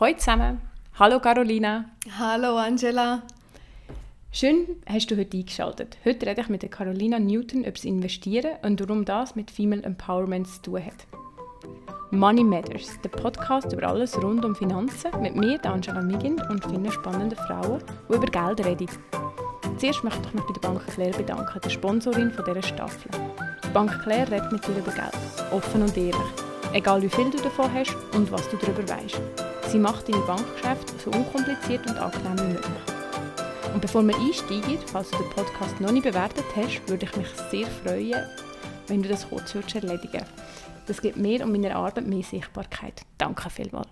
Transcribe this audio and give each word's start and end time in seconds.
Hallo 0.00 0.16
zusammen. 0.16 0.62
Hallo 0.98 1.20
Carolina. 1.20 1.84
Hallo 2.18 2.56
Angela. 2.56 3.20
Schön 4.32 4.66
hast 4.86 5.10
du 5.10 5.16
heute 5.18 5.36
eingeschaltet. 5.36 5.98
Heute 6.06 6.24
rede 6.24 6.40
ich 6.40 6.48
mit 6.48 6.62
der 6.62 6.70
Carolina 6.70 7.18
Newton 7.18 7.60
über 7.60 7.72
das 7.72 7.84
Investieren 7.84 8.52
und 8.62 8.80
warum 8.80 9.04
das 9.04 9.36
mit 9.36 9.50
Female 9.50 9.82
Empowerment 9.82 10.48
zu 10.48 10.62
tun 10.62 10.86
hat. 10.86 11.06
Money 12.12 12.42
Matters, 12.42 12.98
der 13.04 13.10
Podcast 13.10 13.74
über 13.74 13.88
alles 13.88 14.16
rund 14.22 14.42
um 14.42 14.56
Finanzen 14.56 15.10
mit 15.20 15.36
mir, 15.36 15.62
Angela 15.66 16.00
Migin 16.00 16.40
und 16.48 16.64
vielen 16.64 16.90
spannenden 16.90 17.36
Frauen, 17.36 17.82
die 18.08 18.14
über 18.14 18.26
Geld 18.26 18.64
reden. 18.64 18.88
Zuerst 19.76 20.02
möchte 20.02 20.22
ich 20.28 20.32
mich 20.34 20.44
bei 20.44 20.52
der 20.54 20.60
Bank 20.60 20.86
Claire 20.94 21.18
bedanken, 21.18 21.60
der 21.62 21.68
Sponsorin 21.68 22.30
von 22.30 22.46
dieser 22.46 22.62
Staffel. 22.62 23.10
Die 23.62 23.68
Bank 23.74 24.02
Claire 24.02 24.30
redet 24.30 24.50
mit 24.50 24.66
dir 24.66 24.78
über 24.78 24.92
Geld, 24.92 25.12
offen 25.50 25.82
und 25.82 25.94
ehrlich. 25.94 26.16
Egal 26.72 27.02
wie 27.02 27.10
viel 27.10 27.28
du 27.30 27.36
davon 27.36 27.70
hast 27.74 27.94
und 28.14 28.32
was 28.32 28.48
du 28.48 28.56
darüber 28.56 28.88
weißt. 28.88 29.49
Sie 29.70 29.78
macht 29.78 30.08
deine 30.08 30.20
Bankgeschäfte 30.22 30.94
so 30.98 31.12
unkompliziert 31.12 31.86
und 31.86 31.96
angenehm 31.96 32.38
wie 32.38 32.52
möglich. 32.54 32.72
Und 33.72 33.80
bevor 33.80 34.02
wir 34.02 34.16
einsteigen, 34.16 34.80
falls 34.86 35.12
du 35.12 35.18
den 35.18 35.30
Podcast 35.30 35.80
noch 35.80 35.92
nicht 35.92 36.02
bewertet 36.02 36.44
hast, 36.56 36.88
würde 36.88 37.06
ich 37.06 37.16
mich 37.16 37.28
sehr 37.52 37.68
freuen, 37.68 38.20
wenn 38.88 39.00
du 39.00 39.08
das 39.08 39.28
kurz 39.28 39.54
würdest 39.54 39.76
erledigen 39.76 40.24
Das 40.88 41.00
gibt 41.00 41.18
mir 41.18 41.44
und 41.44 41.52
meiner 41.52 41.76
Arbeit 41.76 42.04
mehr 42.04 42.24
Sichtbarkeit. 42.24 43.02
Danke 43.16 43.48
vielmals. 43.48 43.86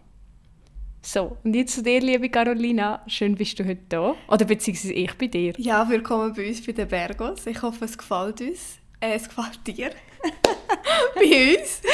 So, 1.00 1.36
und 1.44 1.54
jetzt 1.54 1.76
zu 1.76 1.84
dir, 1.84 2.00
liebe 2.00 2.28
Carolina. 2.28 3.00
Schön 3.06 3.36
bist 3.36 3.56
du 3.60 3.64
heute 3.64 3.82
da. 3.88 4.16
Oder 4.26 4.46
beziehungsweise 4.46 4.94
ich 4.94 5.14
bei 5.16 5.28
dir. 5.28 5.52
Ja, 5.58 5.88
willkommen 5.88 6.34
bei 6.34 6.48
uns 6.48 6.66
bei 6.66 6.72
den 6.72 6.88
Bergos. 6.88 7.46
Ich 7.46 7.62
hoffe, 7.62 7.84
es 7.84 7.96
gefällt 7.96 8.40
uns. 8.40 8.78
Äh, 8.98 9.14
es 9.14 9.28
gefällt 9.28 9.64
dir. 9.64 9.92
bei 11.14 11.56
uns. 11.56 11.82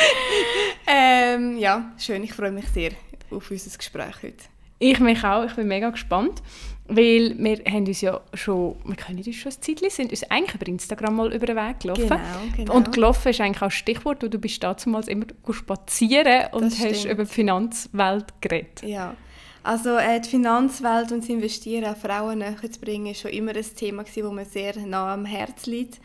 Ähm, 0.86 1.56
ja, 1.58 1.92
schön. 1.98 2.22
Ich 2.24 2.34
freue 2.34 2.52
mich 2.52 2.69
sehr 2.69 2.91
auf 3.30 3.51
unser 3.51 3.77
Gespräch 3.77 4.23
heute. 4.23 4.45
Ich 4.78 4.98
mich 5.01 5.24
auch. 5.24 5.45
Ich 5.45 5.55
bin 5.55 5.69
mega 5.69 5.91
gespannt. 5.91 6.42
Weil 6.87 7.34
wir 7.38 7.64
haben 7.64 7.87
uns 7.87 8.02
ja 8.02 8.20
schon, 8.34 8.77
wir 8.84 8.97
kennen 8.97 9.22
uns 9.25 9.36
schon 9.36 9.50
ein 9.50 9.62
Zeitchen, 9.62 9.89
sind 9.89 10.11
uns 10.11 10.22
eigentlich 10.31 10.55
über 10.55 10.66
Instagram 10.66 11.16
mal 11.16 11.33
über 11.33 11.47
den 11.47 11.56
Weg 11.56 11.81
gelaufen. 11.81 12.08
Genau, 12.08 12.56
genau. 12.56 12.75
Und 12.75 12.92
gelaufen 12.92 13.28
ist 13.31 13.41
eigentlich 13.41 13.62
auch 13.62 13.69
ein 13.69 13.70
Stichwort, 13.70 14.22
wo 14.22 14.28
du 14.28 14.39
bist 14.39 14.62
damals 14.62 15.08
immer 15.08 15.25
spazieren 15.50 16.48
und 16.53 16.64
Das 16.64 16.81
hast 16.81 16.98
stimmt. 17.00 17.14
über 17.14 17.25
die 17.25 17.31
Finanzwelt 17.31 18.27
geredet. 18.42 18.83
Ja. 18.83 19.14
Also 19.62 19.97
äh, 19.97 20.20
die 20.20 20.28
Finanzwelt 20.28 21.11
und 21.11 21.22
das 21.22 21.31
Investieren 21.31 21.84
an 21.84 21.97
Frauen 21.97 22.41
näher 22.41 22.70
zu 22.70 22.78
bringen, 22.81 23.06
ist 23.06 23.22
schon 23.22 23.31
immer 23.31 23.56
ein 23.56 23.64
Thema, 23.77 24.03
gewesen, 24.05 24.22
das 24.25 24.33
mir 24.33 24.44
sehr 24.44 24.86
nah 24.86 25.14
am 25.14 25.25
Herzen 25.25 25.70
liegt. 25.70 26.00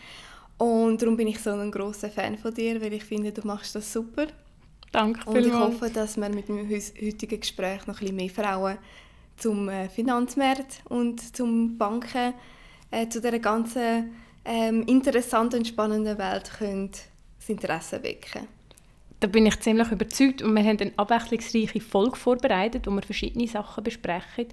Und 0.57 1.01
darum 1.01 1.17
bin 1.17 1.27
ich 1.27 1.39
so 1.39 1.49
ein 1.49 1.71
großer 1.71 2.09
Fan 2.09 2.37
von 2.37 2.53
dir, 2.53 2.81
weil 2.81 2.93
ich 2.93 3.03
finde, 3.03 3.33
du 3.33 3.45
machst 3.45 3.75
das 3.75 3.91
super. 3.91 4.27
Danke 4.91 5.29
Und 5.29 5.37
ich 5.37 5.43
vielmals. 5.45 5.73
hoffe, 5.73 5.89
dass 5.89 6.17
wir 6.17 6.29
mit 6.29 6.47
dem 6.47 6.67
heutigen 6.69 7.39
Gespräch 7.39 7.85
noch 7.87 7.95
ein 7.95 7.99
bisschen 7.99 8.15
mehr 8.15 8.29
Frauen 8.29 8.77
zum 9.37 9.69
äh, 9.69 9.87
Finanzmarkt 9.89 10.81
und 10.89 11.35
zum 11.35 11.77
Banken, 11.77 12.33
äh, 12.91 13.07
zu 13.07 13.21
dieser 13.21 13.39
ganzen 13.39 14.15
ähm, 14.45 14.83
interessanten 14.83 15.59
und 15.59 15.67
spannenden 15.67 16.17
Welt 16.17 16.51
können 16.57 16.91
das 16.91 17.49
Interesse 17.49 18.01
wecken. 18.03 18.47
Da 19.21 19.27
bin 19.27 19.45
ich 19.45 19.59
ziemlich 19.59 19.91
überzeugt 19.91 20.41
und 20.41 20.55
wir 20.55 20.63
haben 20.63 20.79
eine 20.79 20.93
abwechslungsreiche 20.95 21.81
Folge 21.81 22.15
vorbereitet, 22.15 22.87
wo 22.87 22.91
wir 22.91 23.01
verschiedene 23.01 23.47
Sachen 23.47 23.83
besprechen. 23.83 24.45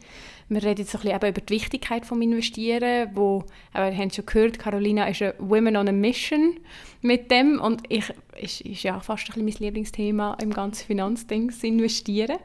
Wir 0.48 0.62
reden 0.62 0.81
jetzt 0.81 0.95
ein 0.97 1.03
bisschen 1.03 1.17
über 1.17 1.41
die 1.41 1.55
Wichtigkeit 1.55 2.03
des 2.03 2.11
Investieren, 2.11 3.11
wo, 3.14 3.45
aber 3.73 3.92
wir 3.92 3.97
haben 3.97 4.11
schon 4.11 4.27
gehört, 4.27 4.58
Carolina 4.58 5.06
ist 5.06 5.23
eine 5.23 5.34
Women 5.39 5.77
on 5.77 5.89
a 5.89 5.92
Mission 5.92 6.58
mit 7.00 7.31
dem 7.31 7.61
und 7.61 7.83
ich, 7.89 8.12
ist, 8.41 8.61
ist 8.62 8.83
ja 8.83 8.98
fast 8.98 9.31
ein 9.31 9.45
bisschen 9.45 9.45
mein 9.45 9.67
Lieblingsthema 9.67 10.36
im 10.42 10.53
ganzen 10.53 10.84
Finanzding, 10.86 11.53
Investieren. 11.62 12.39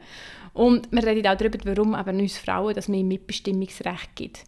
Und 0.52 0.92
wir 0.92 1.04
reden 1.04 1.26
auch 1.26 1.36
darüber, 1.36 1.58
warum 1.64 1.98
eben 1.98 2.20
uns 2.20 2.38
Frauen 2.38 2.74
das 2.74 2.86
mehr 2.86 3.02
Mitbestimmungsrecht 3.02 4.14
gibt. 4.14 4.44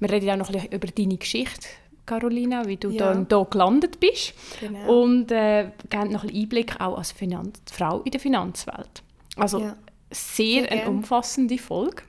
Wir 0.00 0.10
reden 0.10 0.30
auch 0.30 0.36
noch 0.36 0.48
ein 0.48 0.54
bisschen 0.54 0.72
über 0.72 0.86
deine 0.86 1.18
Geschichte, 1.18 1.68
Carolina, 2.08 2.66
wie 2.66 2.76
du 2.76 2.90
Ja. 2.90 3.12
dann 3.12 3.26
hier 3.28 3.46
gelandet 3.50 4.00
bist. 4.00 4.32
Genau. 4.60 5.02
Und 5.02 5.30
äh, 5.30 5.70
geben 5.90 6.10
noch 6.12 6.22
ein 6.24 6.28
bisschen 6.28 6.42
Einblick 6.42 6.80
auch 6.80 6.98
als 6.98 7.12
Finanz 7.12 7.60
Frau 7.70 8.00
in 8.02 8.10
der 8.10 8.20
Finanzwelt. 8.20 9.02
Also 9.36 9.60
Ja. 9.60 9.76
sehr, 10.10 10.62
Sehr 10.62 10.72
eine 10.72 10.80
gern. 10.82 10.88
umfassende 10.96 11.58
Folge. 11.58 12.02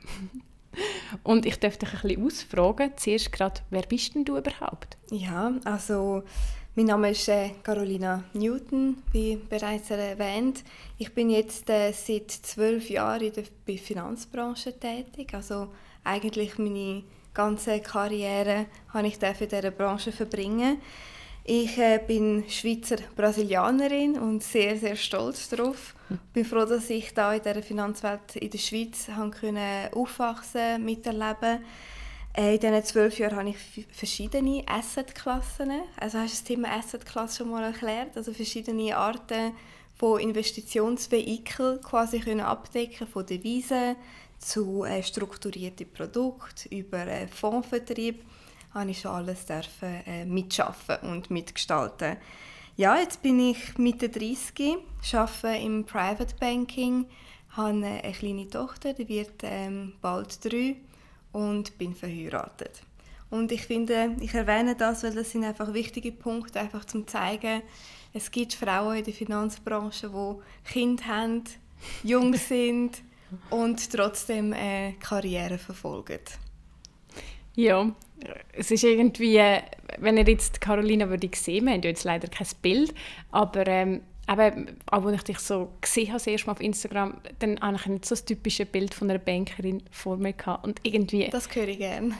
Und 1.24 1.46
ich 1.46 1.60
darf 1.60 1.78
dich 1.78 1.90
ein 1.94 2.00
bisschen 2.02 2.26
ausfragen, 2.26 2.92
zuerst 2.96 3.32
gerade, 3.32 3.62
wer 3.70 3.82
bist 3.82 4.16
denn 4.16 4.24
du 4.24 4.38
überhaupt? 4.38 4.98
Ja, 5.12 5.52
also 5.66 6.24
mein 6.76 6.86
Name 6.86 7.10
ist 7.12 7.28
äh, 7.28 7.50
Carolina 7.64 8.24
Newton, 8.34 8.98
wie 9.12 9.36
bereits 9.36 9.90
erwähnt. 9.90 10.64
Ich 10.98 11.14
bin 11.14 11.30
jetzt 11.30 11.70
äh, 11.70 11.92
seit 11.92 12.31
zwölf 12.31 12.90
Jahren 12.90 13.22
in 13.22 13.34
der 13.34 13.78
Finanzbranche 13.78 14.80
tätig. 14.80 15.34
Also 15.34 15.68
eigentlich 16.06 16.58
meine 16.58 17.04
ganze 17.34 17.80
Karriere 17.80 18.66
habe 18.94 19.08
ich 19.08 19.22
in 19.22 19.50
dieser 19.50 19.72
Branche 19.72 20.12
verbringen. 20.12 20.82
Ich 21.44 21.78
äh, 21.78 22.00
bin 22.06 22.44
Schweizer 22.48 22.98
Brasilianerin 23.16 24.20
und 24.20 24.44
sehr, 24.44 24.78
sehr 24.78 24.96
stolz 24.96 25.50
darauf. 25.50 25.96
bin 26.34 26.46
froh, 26.46 26.66
dass 26.66 26.90
ich 26.90 27.14
da 27.14 27.34
in 27.34 27.42
dieser 27.42 27.64
Finanzwelt 27.64 28.36
in 28.36 28.52
der 28.52 28.58
Schweiz 28.60 29.08
können 29.40 29.92
aufwachsen, 29.94 30.84
miterleben. 30.86 31.64
Äh, 32.38 32.56
in 32.56 32.60
diesen 32.60 32.84
zwölf 32.84 33.18
Jahren 33.18 33.38
habe 33.38 33.50
ich 33.50 33.88
verschiedene 33.92 34.64
Assetklassen. 34.68 35.72
Also 36.00 36.20
hast 36.20 36.34
du 36.34 36.38
das 36.38 36.44
Thema 36.44 36.70
Assetklasse 36.78 37.38
schon 37.38 37.50
mal 37.50 37.64
erklärt? 37.64 38.16
Also 38.16 38.32
verschiedene 38.32 38.96
Arten 38.96 39.54
von 40.00 40.20
Investitionsvehikeln 40.20 41.82
quasi 41.82 42.22
können 42.22 42.40
abdecken, 42.40 43.06
von 43.06 43.26
Devisen 43.26 43.98
zu 44.40 44.86
äh, 44.86 45.04
strukturierten 45.04 45.92
Produkten 45.92 46.74
über 46.74 47.06
äh, 47.06 47.28
Fondsvertrieb 47.28 48.24
habe 48.74 48.92
ich 48.92 49.02
schon 49.02 49.12
alles 49.12 49.46
dürfen, 49.46 50.06
äh, 50.06 50.26
mitschaffen 50.26 50.98
und 51.02 51.30
mitgestalten. 51.30 52.16
Ja, 52.78 52.98
jetzt 52.98 53.22
bin 53.22 53.40
ich 53.42 53.78
Mitte 53.78 54.08
30, 54.08 54.78
arbeite 55.12 55.62
im 55.62 55.84
Private 55.84 56.34
Banking, 56.40 57.06
habe 57.50 57.70
eine 57.70 58.14
kleine 58.14 58.48
Tochter, 58.48 58.94
die 58.94 59.10
wird 59.10 59.42
ähm, 59.44 59.96
bald 60.02 60.46
drei 60.46 60.78
und 61.34 61.78
bin 61.78 61.94
verheiratet. 61.94 62.84
Und 63.30 63.52
ich 63.52 63.64
finde, 63.64 64.16
ich 64.22 64.34
erwähne 64.34 64.76
das, 64.76 65.04
weil 65.04 65.14
das 65.14 65.31
sind 65.31 65.44
einfach 65.44 65.74
wichtige 65.74 66.14
Punkte, 66.14 66.60
einfach 66.60 66.86
zum 66.86 67.06
zeigen, 67.06 67.64
es 68.14 68.31
gibt 68.31 68.53
Frauen 68.53 68.97
in 68.97 69.03
der 69.03 69.14
Finanzbranche, 69.14 70.09
die 70.09 70.72
Kinder 70.72 71.06
haben, 71.06 71.44
jung 72.03 72.34
sind 72.36 73.02
und 73.50 73.92
trotzdem 73.92 74.53
äh, 74.53 74.94
Karriere 74.94 75.58
verfolgen. 75.58 76.19
Ja, 77.56 77.92
es 78.53 78.72
ist 78.72 78.84
irgendwie, 78.84 79.38
äh, 79.38 79.62
wenn 79.98 80.18
ihr 80.18 80.28
jetzt 80.28 80.62
Carolina 80.62 81.09
würde 81.09 81.30
sehen, 81.36 81.66
wir 81.66 81.74
haben 81.74 81.81
ja 81.81 81.90
jetzt 81.90 82.03
leider 82.03 82.28
kein 82.28 82.48
Bild, 82.62 82.94
aber 83.31 83.68
ähm, 83.68 84.02
eben, 84.30 84.78
auch 84.90 85.06
als 85.06 85.18
ich 85.18 85.24
dich 85.24 85.40
so 85.40 85.69
gesehen 85.81 86.08
habe, 86.08 86.18
das 86.18 86.28
erste 86.28 86.48
Mal 86.48 86.53
auf 86.53 86.62
Instagram, 86.62 87.22
dann 87.40 87.59
habe 87.62 87.78
ich 87.78 87.86
nicht 87.86 88.06
so 88.06 88.16
das 88.16 88.25
typische 88.25 88.66
Bild 88.66 88.94
von 88.94 89.09
einer 89.09 89.19
Bankerin 89.19 89.84
vor 89.92 90.18
mir 90.18 90.34
gehabt 90.34 90.66
und 90.66 90.80
irgendwie... 90.84 91.30
Das 91.30 91.53
höre 91.53 91.68
ich 91.68 91.78
gerne. 91.78 92.14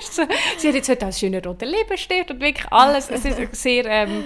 So, 0.00 0.22
sie 0.58 0.68
hat 0.68 0.74
jetzt 0.76 0.88
heute 0.88 1.06
als 1.06 1.18
schöner 1.18 1.42
roter 1.42 1.66
Lippenstift 1.66 2.30
und 2.30 2.40
wirklich 2.40 2.70
alles. 2.70 3.10
Es 3.10 3.24
ist 3.24 3.56
sehr 3.56 3.84
ähm, 3.86 4.24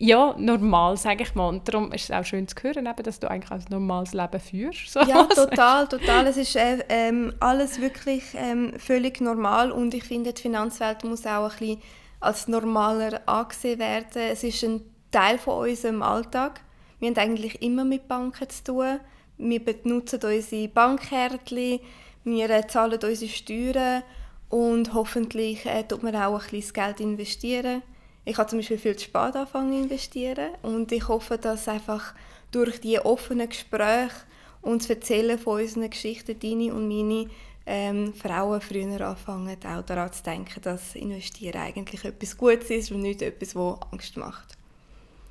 ja, 0.00 0.36
normal, 0.38 0.96
sage 0.96 1.24
ich 1.24 1.34
mal. 1.34 1.48
Und 1.48 1.68
darum 1.68 1.90
ist 1.92 2.04
es 2.04 2.10
auch 2.12 2.24
schön 2.24 2.46
zu 2.46 2.54
hören, 2.62 2.86
eben, 2.86 3.02
dass 3.02 3.18
du 3.18 3.28
eigentlich 3.28 3.50
ein 3.50 3.64
normales 3.68 4.12
Leben 4.12 4.38
führst. 4.38 4.92
So. 4.92 5.00
Ja, 5.00 5.24
total, 5.34 5.88
total. 5.88 6.28
Es 6.28 6.36
ist 6.36 6.54
äh, 6.54 6.84
ähm, 6.88 7.34
alles 7.40 7.80
wirklich 7.80 8.22
ähm, 8.36 8.72
völlig 8.78 9.20
normal 9.20 9.72
und 9.72 9.92
ich 9.94 10.04
finde, 10.04 10.32
die 10.32 10.40
Finanzwelt 10.40 11.02
muss 11.02 11.26
auch 11.26 11.50
ein 11.50 11.58
bisschen 11.58 11.82
als 12.20 12.46
normaler 12.46 13.20
angesehen 13.26 13.80
werden. 13.80 14.22
Es 14.30 14.44
ist 14.44 14.62
ein 14.62 14.82
Teil 15.10 15.36
von 15.36 15.68
unserem 15.68 16.02
Alltag. 16.02 16.60
Wir 17.00 17.08
haben 17.08 17.16
eigentlich 17.16 17.60
immer 17.60 17.84
mit 17.84 18.06
Banken 18.06 18.48
zu 18.48 18.64
tun. 18.64 19.00
Wir 19.36 19.64
benutzen 19.64 20.20
unsere 20.22 20.68
Bankkärtchen, 20.68 21.80
wir 22.22 22.68
zahlen 22.68 23.00
unsere 23.02 23.30
Steuern 23.30 24.02
und 24.48 24.94
hoffentlich 24.94 25.66
äh, 25.66 25.82
tut 25.82 26.04
man 26.04 26.14
auch 26.14 26.34
ein 26.34 26.38
bisschen 26.38 26.60
das 26.60 26.72
Geld 26.72 27.00
investieren. 27.00 27.82
Ich 28.28 28.36
habe 28.36 28.46
zum 28.46 28.58
Beispiel 28.58 28.76
viel 28.76 28.94
zu 28.94 29.06
spät 29.06 29.34
angefangen 29.34 29.72
zu 29.72 29.82
investieren 29.84 30.50
und 30.60 30.92
ich 30.92 31.08
hoffe, 31.08 31.38
dass 31.38 31.66
einfach 31.66 32.12
durch 32.50 32.78
die 32.78 32.98
offenen 32.98 33.48
Gespräche 33.48 34.12
und 34.60 34.82
das 34.82 34.90
Erzählen 34.90 35.38
von 35.38 35.62
unseren 35.62 35.88
Geschichten, 35.88 36.38
deine 36.38 36.74
und 36.74 36.88
meine, 36.88 37.30
ähm, 37.64 38.12
Frauen 38.12 38.60
früher 38.60 39.00
anfangen, 39.00 39.56
auch 39.64 39.82
daran 39.82 40.12
zu 40.12 40.22
denken, 40.22 40.60
dass 40.60 40.94
Investieren 40.94 41.62
eigentlich 41.62 42.04
etwas 42.04 42.36
Gutes 42.36 42.68
ist 42.68 42.92
und 42.92 43.00
nicht 43.00 43.22
etwas, 43.22 43.54
das 43.54 43.92
Angst 43.92 44.18
macht. 44.18 44.58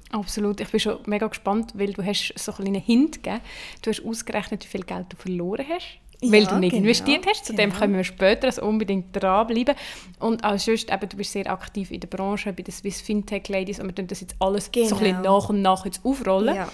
Absolut. 0.10 0.60
Ich 0.60 0.70
bin 0.70 0.80
schon 0.80 0.98
mega 1.06 1.28
gespannt, 1.28 1.74
weil 1.76 1.94
du 1.94 2.04
hast 2.04 2.34
so 2.36 2.52
einen 2.54 2.64
kleinen 2.64 2.82
Hint 2.82 3.22
gegeben. 3.22 3.42
Du 3.84 3.92
hast 3.92 4.04
ausgerechnet, 4.04 4.64
wie 4.64 4.70
viel 4.70 4.84
Geld 4.84 5.06
du 5.10 5.18
verloren 5.18 5.66
hast. 5.70 6.00
Weil 6.22 6.44
Ja, 6.44 6.50
du 6.50 6.60
nicht 6.60 6.72
genau, 6.72 6.84
investiert 6.84 7.26
hast. 7.28 7.46
Zu 7.46 7.54
dem 7.54 7.70
genau. 7.70 7.80
können 7.80 7.96
wir 7.96 8.04
später 8.04 8.48
also 8.48 8.64
unbedingt 8.64 9.08
dranbleiben. 9.16 9.76
Und 10.20 10.44
auch 10.44 10.58
sonst, 10.58 10.92
eben, 10.92 11.10
du 11.10 11.18
bist 11.18 11.32
sehr 11.32 11.50
aktiv 11.52 11.92
in 11.92 12.00
der 12.00 12.08
Branche, 12.08 12.54
bei 12.54 12.64
den 12.64 12.72
Swiss 12.72 13.02
Fintech 13.02 13.48
Ladies 13.50 13.80
und 13.80 13.88
wir 13.88 13.96
tun 13.96 14.08
das 14.08 14.22
jetzt 14.22 14.36
alles 14.40 14.66
so 14.66 14.72
ein 14.72 14.84
bisschen 14.84 15.18
Genau. 15.18 15.40
nach 15.40 15.50
und 15.50 15.62
nach 15.62 15.86
jetzt 15.86 16.04
aufrollen. 16.04 16.56
Ja. 16.56 16.72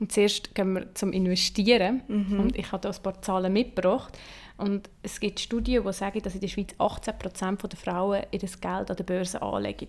Und 0.00 0.12
zuerst 0.12 0.54
gehen 0.54 0.74
wir 0.74 0.94
zum 0.94 1.12
Investieren. 1.12 2.02
Mhm. 2.08 2.40
Und 2.40 2.58
ich 2.58 2.72
habe 2.72 2.80
da 2.82 2.90
ein 2.90 3.02
paar 3.02 3.22
Zahlen 3.22 3.52
mitgebracht. 3.52 4.18
Und 4.56 4.90
es 5.02 5.18
gibt 5.18 5.40
Studien, 5.40 5.82
die 5.84 5.92
sagen, 5.92 6.20
dass 6.22 6.34
in 6.34 6.40
der 6.40 6.48
Schweiz 6.48 6.74
18% 6.78 7.68
der 7.68 7.78
Frauen 7.78 8.22
ihr 8.30 8.38
Geld 8.38 8.90
an 8.90 8.96
der 8.96 9.04
Börse 9.04 9.40
anlegen. 9.40 9.88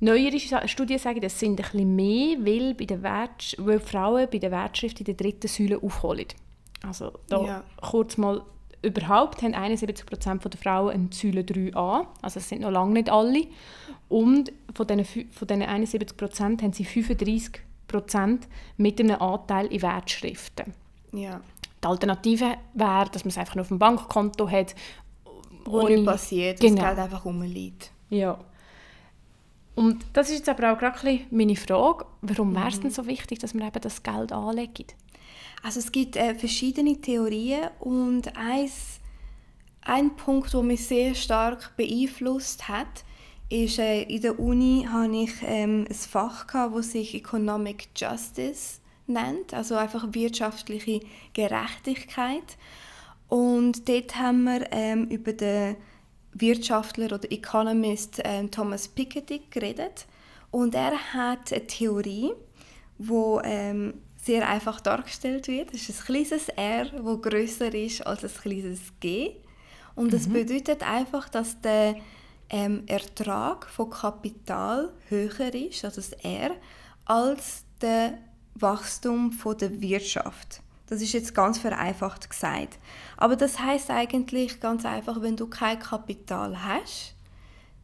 Neuere 0.00 0.38
Studien 0.66 0.98
sagen, 0.98 1.20
das 1.20 1.38
sind 1.38 1.60
ein 1.60 1.62
bisschen 1.62 1.94
mehr, 1.94 2.36
weil, 2.40 2.74
bei 2.74 3.02
Wert, 3.02 3.54
weil 3.58 3.78
Frauen 3.78 4.26
bei 4.30 4.38
der 4.38 4.50
Wertschrift 4.50 4.98
in 4.98 5.04
der 5.04 5.14
dritten 5.14 5.46
Säule 5.46 5.80
aufholen. 5.80 6.26
Also 6.86 7.12
da 7.28 7.44
Ja. 7.44 7.64
kurz 7.80 8.16
mal 8.16 8.42
überhaupt 8.82 9.42
haben 9.42 9.54
71% 9.54 10.48
der 10.48 10.60
Frauen 10.60 10.90
eine 10.90 11.08
Säule 11.12 11.42
3a, 11.42 12.06
also 12.20 12.40
es 12.40 12.48
sind 12.48 12.62
noch 12.62 12.70
lange 12.70 12.94
nicht 12.94 13.10
alle. 13.10 13.46
Und 14.08 14.52
von 14.74 14.86
diesen, 14.86 15.04
von 15.30 15.46
diesen 15.48 15.62
71% 15.62 16.62
haben 16.62 16.72
sie 16.72 16.84
35% 16.84 17.60
mit 18.76 19.00
einem 19.00 19.20
Anteil 19.22 19.66
in 19.66 19.82
Wertschriften. 19.82 20.74
Ja. 21.12 21.40
Die 21.82 21.86
Alternative 21.86 22.54
wäre, 22.74 23.08
dass 23.10 23.24
man 23.24 23.30
es 23.30 23.38
einfach 23.38 23.54
nur 23.54 23.62
auf 23.62 23.68
dem 23.68 23.78
Bankkonto 23.78 24.48
hat. 24.50 24.74
Wo 25.64 25.82
ohne- 25.82 26.02
passiert, 26.04 26.58
Genau. 26.60 26.76
das 26.82 26.84
Geld 26.86 26.98
einfach 26.98 27.24
rumliegt. 27.24 27.92
Ja. 28.10 28.38
Und 29.74 30.04
das 30.12 30.28
ist 30.28 30.38
jetzt 30.38 30.48
aber 30.48 30.72
auch 30.72 30.78
gerade 30.78 31.20
meine 31.30 31.56
Frage, 31.56 32.04
warum 32.20 32.54
wäre 32.54 32.68
es 32.68 32.78
Mhm. 32.78 32.82
denn 32.82 32.90
so 32.90 33.06
wichtig, 33.06 33.38
dass 33.38 33.54
man 33.54 33.66
eben 33.68 33.80
das 33.80 34.02
Geld 34.02 34.32
anlegt? 34.32 34.94
Also 35.62 35.78
es 35.78 35.92
gibt 35.92 36.16
äh, 36.16 36.34
verschiedene 36.34 37.00
Theorien 37.00 37.70
und 37.78 38.36
eins, 38.36 39.00
ein 39.82 40.16
Punkt, 40.16 40.52
der 40.52 40.62
mich 40.62 40.86
sehr 40.86 41.14
stark 41.14 41.76
beeinflusst 41.76 42.68
hat, 42.68 43.04
ist, 43.48 43.78
äh, 43.78 44.02
in 44.02 44.22
der 44.22 44.38
Uni 44.38 44.86
hatte 44.90 45.14
ich 45.14 45.32
ähm, 45.42 45.86
ein 45.88 45.94
Fach, 45.94 46.46
gehabt, 46.46 46.76
das 46.76 46.92
sich 46.92 47.14
Economic 47.14 47.88
Justice 47.96 48.80
nennt, 49.06 49.52
also 49.52 49.76
einfach 49.76 50.06
wirtschaftliche 50.12 51.00
Gerechtigkeit. 51.34 52.56
Und 53.28 53.88
dort 53.88 54.16
haben 54.16 54.44
wir 54.44 54.66
ähm, 54.72 55.06
über 55.08 55.32
den 55.32 55.76
Wirtschaftler 56.32 57.06
oder 57.06 57.30
Economist 57.30 58.20
ähm, 58.24 58.50
Thomas 58.50 58.88
Piketty 58.88 59.42
geredet. 59.50 60.06
Und 60.50 60.74
er 60.74 60.92
hat 61.12 61.52
eine 61.52 61.66
Theorie, 61.66 62.32
ähm, 63.44 63.94
sehr 64.22 64.48
einfach 64.48 64.80
dargestellt 64.80 65.48
wird. 65.48 65.74
Es 65.74 65.88
ist 65.88 66.00
ein 66.00 66.06
kleines 66.06 66.48
R, 66.48 66.84
das 66.84 67.22
grösser 67.22 67.74
ist 67.74 68.06
als 68.06 68.24
ein 68.24 68.30
kleines 68.30 68.80
G. 69.00 69.32
Und 69.94 70.12
das 70.12 70.28
bedeutet 70.28 70.82
einfach, 70.88 71.28
dass 71.28 71.60
der 71.60 71.96
ähm, 72.48 72.84
Ertrag 72.86 73.68
von 73.68 73.90
Kapital 73.90 74.92
höher 75.08 75.54
ist, 75.54 75.84
also 75.84 76.00
das 76.00 76.12
R, 76.12 76.52
als 77.04 77.64
der 77.80 78.18
Wachstum 78.54 79.32
von 79.32 79.58
der 79.58 79.80
Wirtschaft. 79.80 80.62
Das 80.86 81.02
ist 81.02 81.14
jetzt 81.14 81.34
ganz 81.34 81.58
vereinfacht 81.58 82.28
gesagt. 82.28 82.78
Aber 83.16 83.34
das 83.34 83.58
heißt 83.58 83.90
eigentlich 83.90 84.60
ganz 84.60 84.84
einfach, 84.84 85.20
wenn 85.20 85.36
du 85.36 85.46
kein 85.46 85.78
Kapital 85.78 86.64
hast, 86.64 87.14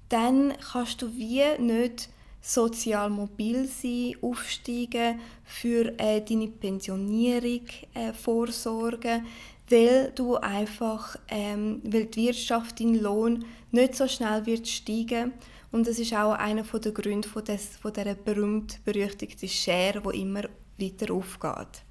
dann 0.08 0.52
kannst 0.72 1.02
du 1.02 1.14
wie 1.14 1.42
nicht 1.58 2.10
sozial 2.40 3.10
mobil 3.10 3.66
sein, 3.66 4.14
aufsteigen, 4.22 5.20
für 5.44 5.98
äh, 5.98 6.20
deine 6.20 6.48
Pensionierung 6.48 7.66
äh, 7.94 8.12
vorsorgen, 8.12 9.26
weil 9.68 10.12
du 10.14 10.36
einfach, 10.36 11.16
ähm, 11.28 11.80
weil 11.84 12.06
die 12.06 12.26
Wirtschaft, 12.26 12.80
dein 12.80 12.94
Lohn 12.94 13.44
nicht 13.70 13.94
so 13.94 14.08
schnell 14.08 14.46
wird 14.46 14.66
steigen 14.66 15.32
und 15.70 15.86
das 15.86 15.98
ist 15.98 16.14
auch 16.14 16.32
einer 16.32 16.62
der 16.62 16.92
Gründe 16.92 17.28
von, 17.28 17.44
des, 17.44 17.76
von 17.76 17.92
dieser 17.92 18.14
berühmt-berüchtigten 18.14 19.48
Schere, 19.48 20.04
wo 20.04 20.10
immer 20.10 20.42
weiter 20.78 21.12
aufgeht. 21.12 21.82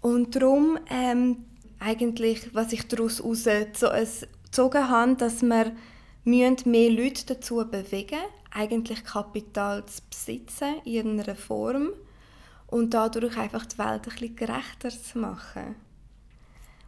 Und 0.00 0.34
darum 0.34 0.78
ähm, 0.90 1.44
eigentlich, 1.78 2.52
was 2.52 2.72
ich 2.72 2.88
daraus 2.88 3.22
gezogen 4.44 4.88
habe, 4.88 5.14
dass 5.14 5.42
wir 5.42 5.72
müssen 6.24 6.70
mehr 6.70 6.90
Leute 6.90 7.26
dazu 7.26 7.64
bewegen, 7.70 8.18
eigentlich 8.50 9.04
Kapital 9.04 9.84
zu 9.86 10.02
besitzen 10.08 10.76
in 10.84 10.92
irgendeiner 10.92 11.36
Form 11.36 11.90
und 12.66 12.94
dadurch 12.94 13.36
einfach 13.36 13.66
die 13.66 13.78
Welt 13.78 13.90
ein 13.90 14.00
bisschen 14.02 14.36
gerechter 14.36 14.90
zu 14.90 15.18
machen. 15.18 15.76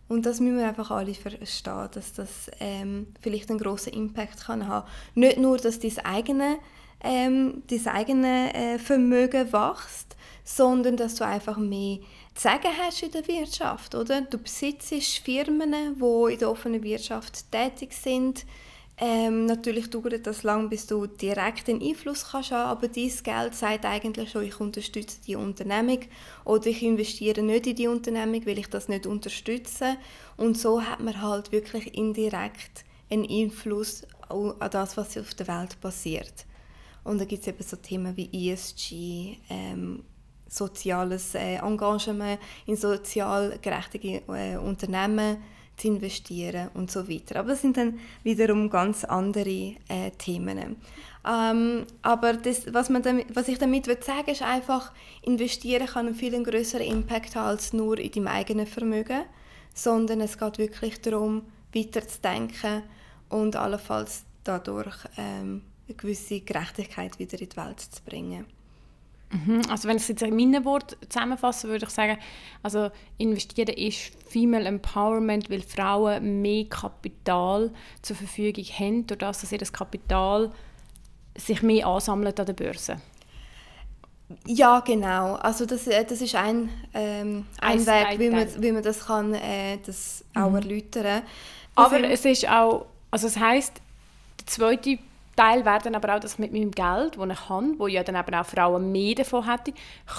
Und 0.08 0.26
das 0.26 0.40
müssen 0.40 0.58
wir 0.58 0.68
einfach 0.68 0.90
alle 0.90 1.14
verstehen, 1.14 1.88
dass 1.92 2.12
das 2.12 2.50
ähm, 2.60 3.06
vielleicht 3.20 3.48
einen 3.48 3.58
großen 3.58 3.92
Impact 3.92 4.44
kann 4.44 4.68
haben. 4.68 4.86
Nicht 5.14 5.38
nur, 5.38 5.56
dass 5.56 5.78
dein 5.78 5.98
eigene, 6.04 6.58
ähm, 7.02 7.62
dein 7.68 7.86
eigene 7.86 8.54
äh, 8.54 8.78
Vermögen 8.78 9.52
wächst, 9.52 10.16
sondern 10.44 10.96
dass 10.96 11.14
du 11.14 11.24
einfach 11.24 11.56
mehr 11.56 11.98
zu 12.34 12.42
sagen 12.42 12.68
hast 12.78 13.02
in 13.02 13.12
der 13.12 13.26
Wirtschaft, 13.26 13.94
oder? 13.94 14.20
Du 14.22 14.38
besitzt 14.38 14.92
Firmen, 15.24 15.72
die 15.72 16.32
in 16.32 16.38
der 16.38 16.50
offenen 16.50 16.82
Wirtschaft 16.82 17.50
tätig 17.50 17.92
sind. 17.92 18.44
Ähm, 19.04 19.46
natürlich 19.46 19.90
dauert 19.90 20.28
das 20.28 20.44
lang, 20.44 20.68
bis 20.68 20.86
du 20.86 21.08
direkt 21.08 21.68
einen 21.68 21.82
Einfluss 21.82 22.30
kannst 22.30 22.52
haben, 22.52 22.70
aber 22.70 22.86
dein 22.86 23.10
Geld 23.24 23.52
sagt 23.52 23.84
eigentlich 23.84 24.30
schon, 24.30 24.44
ich 24.44 24.60
unterstütze 24.60 25.18
die 25.26 25.34
Unternehmung 25.34 25.98
oder 26.44 26.66
ich 26.66 26.84
investiere 26.84 27.42
nicht 27.42 27.66
in 27.66 27.74
die 27.74 27.88
Unternehmung, 27.88 28.46
weil 28.46 28.60
ich 28.60 28.68
das 28.68 28.88
nicht 28.88 29.08
unterstütze. 29.08 29.96
Und 30.36 30.56
so 30.56 30.82
hat 30.82 31.00
man 31.00 31.20
halt 31.20 31.50
wirklich 31.50 31.98
indirekt 31.98 32.84
einen 33.10 33.28
Einfluss 33.28 34.04
an 34.28 34.70
das, 34.70 34.96
was 34.96 35.18
auf 35.18 35.34
der 35.34 35.48
Welt 35.48 35.80
passiert. 35.80 36.46
Und 37.02 37.20
da 37.20 37.24
gibt 37.24 37.42
es 37.42 37.48
eben 37.48 37.64
so 37.64 37.74
Themen 37.74 38.16
wie 38.16 38.52
ESG, 38.52 39.36
ähm, 39.50 40.04
soziales 40.48 41.34
äh, 41.34 41.56
Engagement 41.56 42.38
in 42.66 42.76
sozial 42.76 43.58
gerechte 43.60 43.98
äh, 43.98 44.58
Unternehmen 44.58 45.38
zu 45.76 45.88
investieren 45.88 46.68
und 46.74 46.90
so 46.90 47.08
weiter. 47.08 47.40
Aber 47.40 47.50
das 47.50 47.62
sind 47.62 47.76
dann 47.76 47.98
wiederum 48.22 48.70
ganz 48.70 49.04
andere 49.04 49.76
äh, 49.88 50.10
Themen. 50.18 50.76
Ähm, 51.24 51.86
aber 52.02 52.34
das, 52.34 52.72
was, 52.72 52.90
man 52.90 53.02
damit, 53.02 53.34
was 53.34 53.48
ich 53.48 53.58
damit 53.58 53.86
will 53.86 54.02
sagen 54.02 54.30
ist 54.30 54.42
einfach, 54.42 54.92
investieren 55.22 55.86
kann 55.86 56.06
einen 56.06 56.14
viel 56.14 56.40
größeren 56.42 56.86
Impact 56.86 57.36
haben 57.36 57.46
als 57.46 57.72
nur 57.72 57.98
in 57.98 58.10
deinem 58.10 58.26
eigenen 58.26 58.66
Vermögen, 58.66 59.22
sondern 59.74 60.20
es 60.20 60.38
geht 60.38 60.58
wirklich 60.58 61.00
darum, 61.00 61.42
weiterzudenken 61.74 62.82
und 63.28 63.56
allenfalls 63.56 64.24
dadurch 64.44 64.96
ähm, 65.16 65.62
eine 65.88 65.96
gewisse 65.96 66.40
Gerechtigkeit 66.40 67.18
wieder 67.18 67.40
in 67.40 67.48
die 67.48 67.56
Welt 67.56 67.80
zu 67.80 68.02
bringen. 68.04 68.46
Mhm. 69.32 69.62
Also 69.70 69.88
wenn 69.88 69.96
ich 69.96 70.02
es 70.02 70.08
jetzt 70.08 70.22
in 70.22 70.36
meinen 70.36 70.64
Worten 70.64 70.96
zusammenfasse, 71.08 71.68
würde 71.68 71.86
ich 71.86 71.90
sagen, 71.90 72.18
also 72.62 72.90
investieren 73.18 73.74
ist 73.74 74.12
Female 74.28 74.66
Empowerment, 74.66 75.48
weil 75.50 75.62
Frauen 75.62 76.42
mehr 76.42 76.66
Kapital 76.66 77.70
zur 78.02 78.16
Verfügung 78.16 78.64
haben, 78.64 79.06
durch 79.06 79.18
das, 79.18 79.40
dass 79.40 79.52
ihr 79.52 79.58
das 79.58 79.72
Kapital 79.72 80.52
sich 81.36 81.62
mehr 81.62 81.86
ansammelt 81.86 82.38
an 82.38 82.46
der 82.46 82.52
Börse. 82.52 82.96
Ja, 84.46 84.80
genau. 84.80 85.34
Also 85.36 85.66
das, 85.66 85.86
äh, 85.86 86.04
das 86.04 86.20
ist 86.20 86.34
ein, 86.34 86.68
ähm, 86.94 87.46
ein 87.60 87.78
Ein 87.80 87.86
Weg, 87.86 88.18
wie 88.18 88.30
man, 88.30 88.62
wie 88.62 88.72
man 88.72 88.82
das 88.82 89.06
kann 89.06 89.34
äh, 89.34 89.78
das 89.84 90.24
auch 90.34 90.54
erläutern 90.54 91.22
Aber 91.74 91.96
Also- 91.96 92.06
es 92.06 92.24
ist 92.24 92.48
auch, 92.48 92.86
also 93.10 93.26
es 93.26 93.38
heisst, 93.38 93.80
der 94.40 94.46
zweite 94.46 94.98
Teil 95.36 95.64
wäre 95.64 95.80
dann 95.82 95.94
aber 95.94 96.14
auch, 96.14 96.20
dass 96.20 96.34
ich 96.34 96.38
mit 96.38 96.52
meinem 96.52 96.70
Geld, 96.70 97.16
das 97.16 97.30
ich 97.30 97.48
habe, 97.48 97.78
wo 97.78 97.86
ja 97.86 98.02
dann 98.02 98.16
eben 98.16 98.34
auch 98.34 98.46
Frauen 98.46 98.92
mehr 98.92 99.14
davon 99.14 99.50
hätten, 99.50 99.74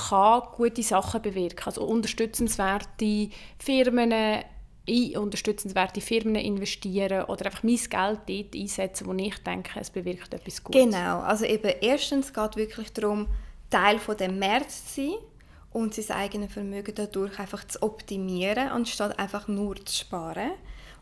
kann 0.09 0.41
gute 0.55 0.83
Sachen 0.83 1.21
bewirken. 1.21 1.65
Also 1.65 1.83
unterstützenswerte 1.83 3.29
Firmen, 3.59 4.43
in 4.85 5.17
unterstützenswerte 5.17 6.01
Firmen 6.01 6.35
investieren 6.35 7.25
oder 7.25 7.45
einfach 7.45 7.63
mein 7.63 7.77
Geld 7.77 8.19
dort 8.27 8.55
einsetzen, 8.55 9.07
wo 9.07 9.13
ich 9.13 9.37
denke, 9.43 9.79
es 9.79 9.89
bewirkt 9.89 10.33
etwas 10.33 10.63
Gutes. 10.63 10.83
Genau, 10.83 11.19
also 11.19 11.45
eben 11.45 11.71
erstens 11.81 12.33
geht 12.33 12.49
es 12.51 12.57
wirklich 12.57 12.91
darum, 12.91 13.27
Teil 13.69 13.99
von 13.99 14.17
dem 14.17 14.39
Markt 14.39 14.71
zu 14.71 15.01
sein 15.01 15.15
und 15.71 15.93
sein 15.93 16.17
eigenes 16.17 16.51
Vermögen 16.51 16.93
dadurch 16.95 17.39
einfach 17.39 17.65
zu 17.65 17.81
optimieren, 17.81 18.69
anstatt 18.69 19.17
einfach 19.17 19.47
nur 19.47 19.75
zu 19.85 19.95
sparen. 19.95 20.51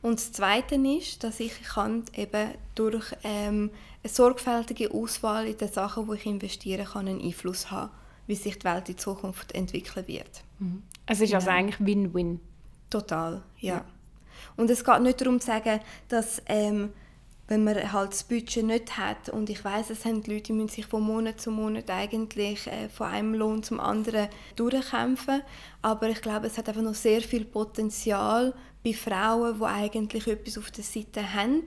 Und 0.01 0.15
das 0.15 0.31
Zweite 0.31 0.75
ist, 0.75 1.23
dass 1.23 1.39
ich 1.39 1.61
kann 1.61 2.05
eben 2.15 2.51
durch 2.75 3.05
ähm, 3.23 3.69
eine 4.03 4.11
sorgfältige 4.11 4.91
Auswahl 4.91 5.47
in 5.47 5.57
den 5.57 5.71
Sachen, 5.71 6.07
wo 6.07 6.13
ich 6.13 6.25
investiere, 6.25 6.83
kann 6.83 7.07
einen 7.07 7.21
Einfluss 7.21 7.69
haben, 7.71 7.91
wie 8.27 8.35
sich 8.35 8.57
die 8.57 8.65
Welt 8.65 8.89
in 8.89 8.97
Zukunft 8.97 9.53
entwickeln 9.53 10.07
wird. 10.07 10.43
Es 11.05 11.21
ist 11.21 11.33
also 11.33 11.49
eigentlich 11.49 11.79
Win-Win. 11.79 12.39
Total, 12.89 13.41
ja. 13.59 13.85
Und 14.57 14.69
es 14.69 14.83
geht 14.83 15.01
nicht 15.01 15.21
darum 15.21 15.39
zu 15.39 15.47
sagen, 15.47 15.79
dass 16.09 16.41
ähm, 16.47 16.91
wenn 17.47 17.63
man 17.63 17.91
halt 17.91 18.13
das 18.13 18.23
Budget 18.23 18.63
nicht 18.63 18.97
hat 18.97 19.29
und 19.29 19.49
ich 19.49 19.63
weiß, 19.63 19.89
es 19.89 20.05
haben 20.05 20.23
die 20.23 20.33
Leute, 20.33 20.43
die 20.43 20.53
müssen 20.53 20.69
sich 20.69 20.85
von 20.85 21.03
Monat 21.03 21.41
zu 21.41 21.51
Monat 21.51 21.89
eigentlich 21.89 22.65
äh, 22.67 22.87
von 22.89 23.07
einem 23.07 23.33
Lohn 23.33 23.61
zum 23.61 23.79
anderen 23.79 24.29
durchkämpfen, 24.55 25.41
aber 25.81 26.09
ich 26.09 26.21
glaube, 26.21 26.47
es 26.47 26.57
hat 26.57 26.69
einfach 26.69 26.81
noch 26.81 26.95
sehr 26.95 27.21
viel 27.21 27.43
Potenzial 27.43 28.53
bei 28.83 28.93
Frauen, 28.93 29.59
die 29.59 29.65
eigentlich 29.65 30.27
etwas 30.27 30.57
auf 30.57 30.71
der 30.71 30.83
Seite 30.83 31.33
haben 31.33 31.63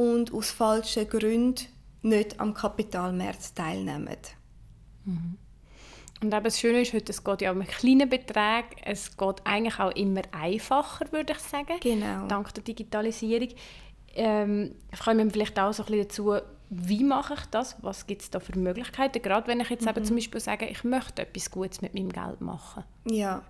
und 0.00 0.32
aus 0.32 0.50
falschen 0.50 1.08
Gründen 1.08 1.66
nicht 2.02 2.40
am 2.40 2.54
Kapitalmarkt 2.54 3.54
teilnehmen. 3.54 4.16
Und 6.22 6.34
eben 6.34 6.44
das 6.44 6.58
Schöne 6.58 6.82
ist 6.82 6.92
heute, 6.92 7.12
es 7.12 7.22
geht 7.24 7.42
ja 7.42 7.52
um 7.52 7.62
kleine 7.66 8.06
Beträge. 8.06 8.68
Es 8.84 9.16
geht 9.16 9.36
eigentlich 9.44 9.78
auch 9.78 9.92
immer 9.92 10.22
einfacher, 10.32 11.10
würde 11.12 11.32
ich 11.32 11.38
sagen. 11.38 11.78
Genau. 11.80 12.26
Dank 12.26 12.52
der 12.54 12.62
Digitalisierung. 12.62 13.48
Ähm, 14.14 14.74
kommen 15.04 15.26
wir 15.26 15.30
vielleicht 15.30 15.58
auch 15.58 15.72
so 15.72 15.82
ein 15.82 15.86
bisschen 15.86 16.02
dazu, 16.08 16.34
wie 16.70 17.04
mache 17.04 17.34
ich 17.34 17.46
das? 17.46 17.76
Was 17.82 18.06
gibt 18.06 18.22
es 18.22 18.30
da 18.30 18.40
für 18.40 18.58
Möglichkeiten? 18.58 19.22
Gerade 19.22 19.46
wenn 19.48 19.60
ich 19.60 19.70
jetzt 19.70 19.82
mhm. 19.82 19.88
eben 19.88 20.04
zum 20.04 20.16
Beispiel 20.16 20.40
sage, 20.40 20.66
ich 20.66 20.84
möchte 20.84 21.22
etwas 21.22 21.50
Gutes 21.50 21.80
mit 21.80 21.94
meinem 21.94 22.10
Geld 22.10 22.40
machen. 22.40 22.84
Ja. 23.04 23.42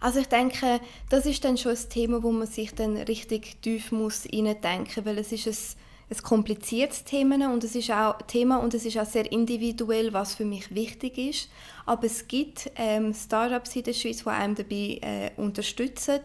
Also 0.00 0.20
ich 0.20 0.28
denke, 0.28 0.80
das 1.08 1.26
ist 1.26 1.44
dann 1.44 1.56
schon 1.56 1.72
ein 1.72 1.88
Thema, 1.88 2.22
wo 2.22 2.30
man 2.30 2.46
sich 2.46 2.74
dann 2.74 2.96
richtig 2.96 3.60
tief 3.62 3.92
muss 3.92 4.22
denken, 4.22 5.04
weil 5.04 5.18
es 5.18 5.32
ist 5.32 5.46
ein 5.46 5.84
ein 6.10 6.22
kompliziertes 6.22 7.04
Thema 7.04 7.52
und 7.52 7.64
es 7.64 7.74
ist 7.74 7.90
auch 7.90 8.18
Thema 8.26 8.58
und 8.58 8.74
es 8.74 8.84
ist 8.84 8.98
auch 8.98 9.06
sehr 9.06 9.30
individuell, 9.32 10.12
was 10.12 10.34
für 10.34 10.44
mich 10.44 10.74
wichtig 10.74 11.18
ist. 11.18 11.48
Aber 11.86 12.04
es 12.04 12.28
gibt 12.28 12.70
ähm, 12.76 13.14
Startups 13.14 13.74
in 13.76 13.84
der 13.84 13.94
Schweiz, 13.94 14.22
die 14.22 14.28
einem 14.28 14.54
dabei 14.54 14.98
äh, 15.00 15.30
unterstützen. 15.36 16.20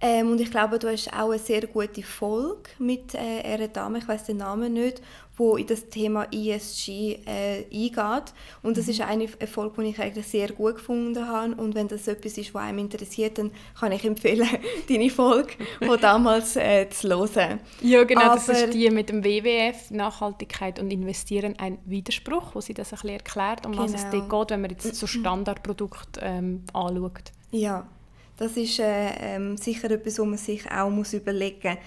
Ähm, 0.00 0.30
und 0.30 0.40
ich 0.40 0.50
glaube, 0.50 0.78
du 0.78 0.90
hast 0.90 1.12
auch 1.12 1.30
eine 1.30 1.38
sehr 1.38 1.66
gute 1.66 2.02
Folge 2.02 2.70
mit 2.78 3.14
äh, 3.14 3.42
einer 3.42 3.68
Dame, 3.68 3.98
ich 3.98 4.08
weiß 4.08 4.24
den 4.24 4.38
Namen 4.38 4.72
nicht, 4.72 5.02
wo 5.40 5.56
in 5.56 5.66
das 5.66 5.88
Thema 5.88 6.26
ESG 6.30 7.20
äh, 7.24 7.64
eingeht. 7.72 8.34
Und 8.62 8.76
das 8.76 8.84
mhm. 8.84 8.90
ist 8.90 9.00
eine 9.00 9.28
Folge, 9.28 9.82
die 9.82 9.88
ich 9.88 9.98
eigentlich 9.98 10.26
sehr 10.26 10.52
gut 10.52 10.74
gefunden 10.74 11.26
habe. 11.26 11.54
Und 11.54 11.74
wenn 11.74 11.88
das 11.88 12.06
etwas 12.08 12.36
ist, 12.36 12.52
was 12.52 12.62
einem 12.62 12.80
interessiert, 12.80 13.38
dann 13.38 13.50
kann 13.78 13.90
ich 13.90 14.04
empfehlen, 14.04 14.46
deine 14.88 15.08
Folge 15.08 15.54
von 15.82 15.98
damals 15.98 16.56
äh, 16.56 16.90
zu 16.90 17.08
hören. 17.08 17.60
Ja, 17.80 18.04
genau, 18.04 18.20
Aber, 18.20 18.34
das 18.34 18.50
ist 18.50 18.74
die 18.74 18.90
mit 18.90 19.08
dem 19.08 19.24
WWF, 19.24 19.90
Nachhaltigkeit 19.90 20.78
und 20.78 20.90
Investieren, 20.90 21.54
ein 21.58 21.78
Widerspruch, 21.86 22.54
wo 22.54 22.60
sie 22.60 22.74
das 22.74 22.92
ein 22.92 22.96
bisschen 22.96 23.16
erklärt, 23.16 23.64
um 23.64 23.72
genau. 23.72 23.84
was 23.84 23.94
es 23.94 24.10
genau. 24.10 24.26
dort 24.26 24.48
geht, 24.48 24.50
wenn 24.50 24.60
man 24.60 24.70
jetzt 24.72 24.94
so 24.94 25.06
Standardprodukte 25.06 26.20
ähm, 26.22 26.64
anschaut. 26.74 27.32
Ja, 27.50 27.88
das 28.36 28.58
ist 28.58 28.78
äh, 28.78 29.36
ähm, 29.36 29.56
sicher 29.56 29.90
etwas, 29.90 30.18
was 30.18 30.26
man 30.26 30.36
sich 30.36 30.70
auch 30.70 30.90
muss 30.90 31.14
überlegen 31.14 31.70
muss. 31.70 31.78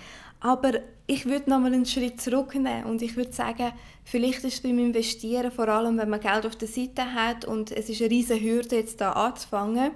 Aber 0.43 0.73
ich 1.07 1.25
würde 1.25 1.49
noch 1.49 1.59
mal 1.59 1.73
einen 1.73 1.85
Schritt 1.85 2.19
zurücknehmen 2.19 2.83
und 2.83 3.01
ich 3.01 3.15
würde 3.15 3.31
sagen, 3.31 3.71
vielleicht 4.03 4.43
ist 4.43 4.55
es 4.55 4.61
beim 4.61 4.77
Investieren, 4.77 5.49
vor 5.53 5.69
allem 5.69 5.97
wenn 5.97 6.09
man 6.09 6.19
Geld 6.19 6.45
auf 6.45 6.57
der 6.57 6.67
Seite 6.67 7.13
hat 7.13 7.45
und 7.45 7.71
es 7.71 7.87
ist 7.87 8.01
eine 8.01 8.11
riesige 8.11 8.43
Hürde, 8.43 8.75
jetzt 8.75 8.99
da 8.99 9.13
anzufangen. 9.13 9.91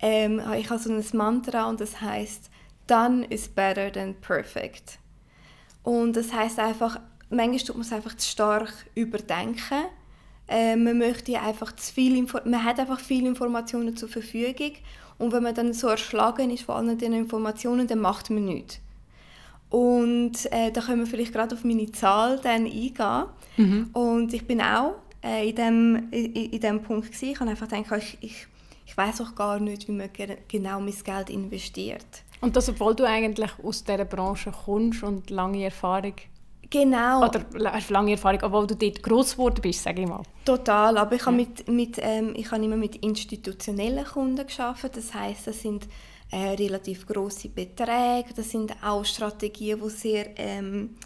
Ähm, 0.00 0.42
ich 0.58 0.68
habe 0.70 0.82
so 0.82 0.90
ein 0.92 1.04
Mantra 1.12 1.68
und 1.68 1.80
das 1.80 2.00
heißt 2.00 2.50
Done 2.88 3.24
is 3.26 3.46
better 3.46 3.92
than 3.92 4.16
perfect. 4.16 4.98
Und 5.84 6.16
das 6.16 6.32
heißt 6.32 6.58
einfach, 6.58 6.98
manchmal 7.28 7.60
tut 7.60 7.76
man 7.76 7.86
es 7.86 7.92
einfach 7.92 8.16
zu 8.16 8.28
stark 8.28 8.72
überdenken 8.96 9.84
äh, 10.48 10.74
man 10.74 10.98
möchte 10.98 11.40
einfach 11.40 11.76
zu 11.76 11.94
viel 11.94 12.26
man 12.44 12.64
hat 12.64 12.80
einfach 12.80 12.98
viele 12.98 13.28
Informationen 13.28 13.96
zur 13.96 14.08
Verfügung 14.08 14.72
und 15.18 15.30
wenn 15.30 15.44
man 15.44 15.54
dann 15.54 15.72
so 15.72 15.86
erschlagen 15.86 16.50
ist 16.50 16.64
von 16.64 16.88
all 16.88 16.96
diesen 16.96 17.12
Informationen, 17.12 17.86
dann 17.86 18.00
macht 18.00 18.30
man 18.30 18.46
nichts. 18.46 18.80
Und 19.70 20.52
äh, 20.52 20.72
da 20.72 20.80
können 20.80 21.00
wir 21.00 21.06
vielleicht 21.06 21.32
gerade 21.32 21.54
auf 21.54 21.64
meine 21.64 21.90
Zahl 21.92 22.38
dann 22.42 22.66
eingehen. 22.66 23.24
Mhm. 23.56 23.90
Und 23.92 24.34
ich 24.34 24.46
bin 24.46 24.60
auch 24.60 24.96
äh, 25.24 25.48
in, 25.48 25.56
dem, 25.56 26.08
in, 26.10 26.34
in 26.34 26.60
dem 26.60 26.82
Punkt 26.82 27.06
gewesen. 27.06 27.30
Ich 27.30 27.40
habe 27.40 27.50
einfach 27.50 27.68
gedacht, 27.68 28.02
ich, 28.02 28.18
ich, 28.20 28.46
ich 28.86 28.96
weiß 28.96 29.20
auch 29.20 29.34
gar 29.34 29.60
nicht, 29.60 29.86
wie 29.88 29.92
man 29.92 30.10
genau 30.48 30.80
mein 30.80 30.94
Geld 31.04 31.30
investiert. 31.30 32.24
Und 32.40 32.56
das, 32.56 32.68
obwohl 32.68 32.94
du 32.94 33.04
eigentlich 33.04 33.50
aus 33.62 33.84
dieser 33.84 34.04
Branche 34.04 34.52
kommst 34.64 35.02
und 35.02 35.30
lange 35.30 35.64
Erfahrung 35.64 36.14
Genau. 36.70 37.26
Oder 37.26 37.44
lange 37.88 38.12
Erfahrung, 38.12 38.38
obwohl 38.42 38.66
du 38.68 38.76
dort 38.76 39.02
gross 39.02 39.32
geworden 39.32 39.58
bist, 39.60 39.82
sage 39.82 40.02
ich 40.02 40.08
mal. 40.08 40.22
Total, 40.44 40.96
aber 40.96 41.16
ich 41.16 41.26
habe, 41.26 41.36
mit, 41.36 41.68
mit, 41.68 41.98
ähm, 42.00 42.32
ich 42.36 42.50
habe 42.52 42.64
immer 42.64 42.76
mit 42.76 42.96
institutionellen 42.96 44.04
Kunden 44.04 44.46
gearbeitet. 44.46 44.96
Das 44.96 45.12
heißt, 45.12 45.48
das 45.48 45.60
sind 45.60 45.88
äh, 46.30 46.50
relativ 46.50 47.06
große 47.06 47.48
Beträge, 47.48 48.32
das 48.34 48.50
sind 48.50 48.72
auch 48.82 49.04
Strategien, 49.04 49.80
die 49.82 49.90
sehr 49.90 50.38
ähm, 50.38 50.96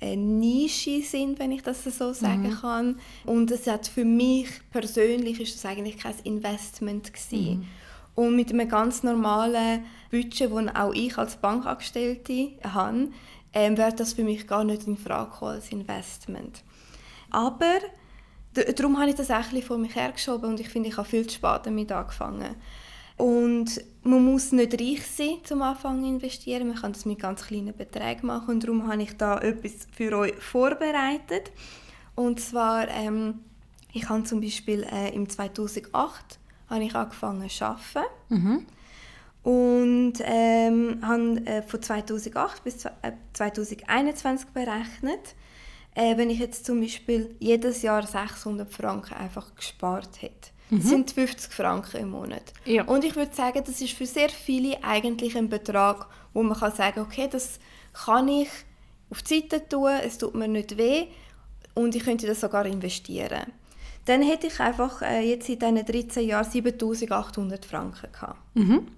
äh, 0.00 0.16
Nische 0.16 1.02
sind, 1.02 1.38
wenn 1.38 1.52
ich 1.52 1.62
das 1.62 1.84
so 1.84 2.12
sagen 2.12 2.48
mhm. 2.48 2.60
kann. 2.60 3.00
Und 3.24 3.50
es 3.50 3.66
hat 3.66 3.86
für 3.86 4.04
mich 4.04 4.48
persönlich 4.70 5.40
ist 5.40 5.54
das 5.54 5.64
eigentlich 5.64 5.98
kein 5.98 6.14
Investment 6.24 7.12
gewesen. 7.12 7.58
Mhm. 7.58 7.66
Und 8.14 8.36
mit 8.36 8.52
einem 8.52 8.68
ganz 8.68 9.02
normalen 9.02 9.84
Budget, 10.10 10.52
das 10.52 10.76
auch 10.76 10.92
ich 10.92 11.16
als 11.16 11.36
Bankangestellte 11.36 12.50
habe, 12.62 13.08
ähm, 13.54 13.76
wäre 13.76 13.94
das 13.94 14.12
für 14.14 14.24
mich 14.24 14.46
gar 14.46 14.64
nicht 14.64 14.86
in 14.86 14.96
Frage 14.96 15.46
als 15.46 15.70
Investment. 15.70 16.62
Aber 17.30 17.78
darum 18.76 18.98
habe 18.98 19.10
ich 19.10 19.16
das 19.16 19.30
auch 19.30 19.52
ein 19.52 19.62
vor 19.62 19.78
mich 19.78 19.94
hergeschoben 19.94 20.50
und 20.50 20.60
ich 20.60 20.68
finde, 20.68 20.88
ich 20.88 20.96
habe 20.96 21.08
viel 21.08 21.26
zu 21.26 21.36
spät 21.36 21.60
damit 21.64 21.90
angefangen. 21.92 22.56
Und 23.16 23.80
man 24.02 24.24
muss 24.24 24.52
nicht 24.52 24.80
reich 24.80 25.06
sein, 25.06 25.38
zum 25.44 25.62
Anfang 25.62 26.00
zu 26.00 26.08
investieren. 26.08 26.68
Man 26.68 26.76
kann 26.76 26.92
das 26.92 27.04
mit 27.04 27.20
ganz 27.20 27.46
kleinen 27.46 27.76
Beträgen 27.76 28.26
machen 28.26 28.54
und 28.54 28.64
darum 28.64 28.88
habe 28.88 29.02
ich 29.02 29.16
da 29.16 29.38
etwas 29.38 29.86
für 29.92 30.16
euch 30.16 30.34
vorbereitet. 30.34 31.52
Und 32.14 32.40
zwar, 32.40 32.88
ähm, 32.88 33.40
ich 33.92 34.08
habe 34.08 34.24
zum 34.24 34.40
Beispiel 34.40 34.84
äh, 34.84 35.14
im 35.14 35.28
2008 35.28 36.38
habe 36.68 36.84
ich 36.84 36.94
angefangen 36.94 37.48
zu 37.48 37.64
arbeiten. 37.64 38.08
Mhm 38.28 38.66
und 39.42 40.14
ähm, 40.20 41.00
habe 41.02 41.46
äh, 41.46 41.62
von 41.62 41.82
2008 41.82 42.64
bis 42.64 42.86
2021 43.32 44.46
äh, 44.46 44.50
berechnet, 44.52 45.34
äh, 45.94 46.16
wenn 46.16 46.30
ich 46.30 46.38
jetzt 46.38 46.64
zum 46.64 46.80
Beispiel 46.80 47.34
jedes 47.40 47.82
Jahr 47.82 48.06
600 48.06 48.72
Franken 48.72 49.14
einfach 49.14 49.54
gespart 49.54 50.22
hätte. 50.22 50.50
Mhm. 50.72 50.78
Das 50.78 50.88
sind 50.88 51.10
50 51.10 51.52
Franken 51.52 51.98
im 51.98 52.10
Monat. 52.10 52.54
Ja. 52.64 52.84
Und 52.84 53.04
ich 53.04 53.14
würde 53.14 53.34
sagen, 53.34 53.62
das 53.64 53.82
ist 53.82 53.92
für 53.92 54.06
sehr 54.06 54.30
viele 54.30 54.82
eigentlich 54.82 55.36
ein 55.36 55.50
Betrag, 55.50 56.06
wo 56.32 56.42
man 56.42 56.58
kann 56.58 56.74
sagen, 56.74 57.00
okay, 57.00 57.28
das 57.30 57.60
kann 57.92 58.26
ich 58.28 58.48
auf 59.10 59.20
die 59.20 59.40
Seite 59.40 59.68
tun, 59.68 59.90
es 60.02 60.16
tut 60.16 60.34
mir 60.34 60.48
nicht 60.48 60.78
weh 60.78 61.08
und 61.74 61.94
ich 61.94 62.04
könnte 62.04 62.26
das 62.26 62.40
sogar 62.40 62.64
investieren. 62.64 63.52
Dann 64.06 64.22
hätte 64.22 64.46
ich 64.46 64.58
einfach 64.60 65.02
äh, 65.02 65.20
jetzt 65.20 65.50
in 65.50 65.58
diesen 65.58 65.84
13 65.84 66.26
Jahren 66.26 66.50
7800 66.50 67.66
Franken 67.66 68.10
gehabt. 68.10 68.40
Mhm. 68.54 68.88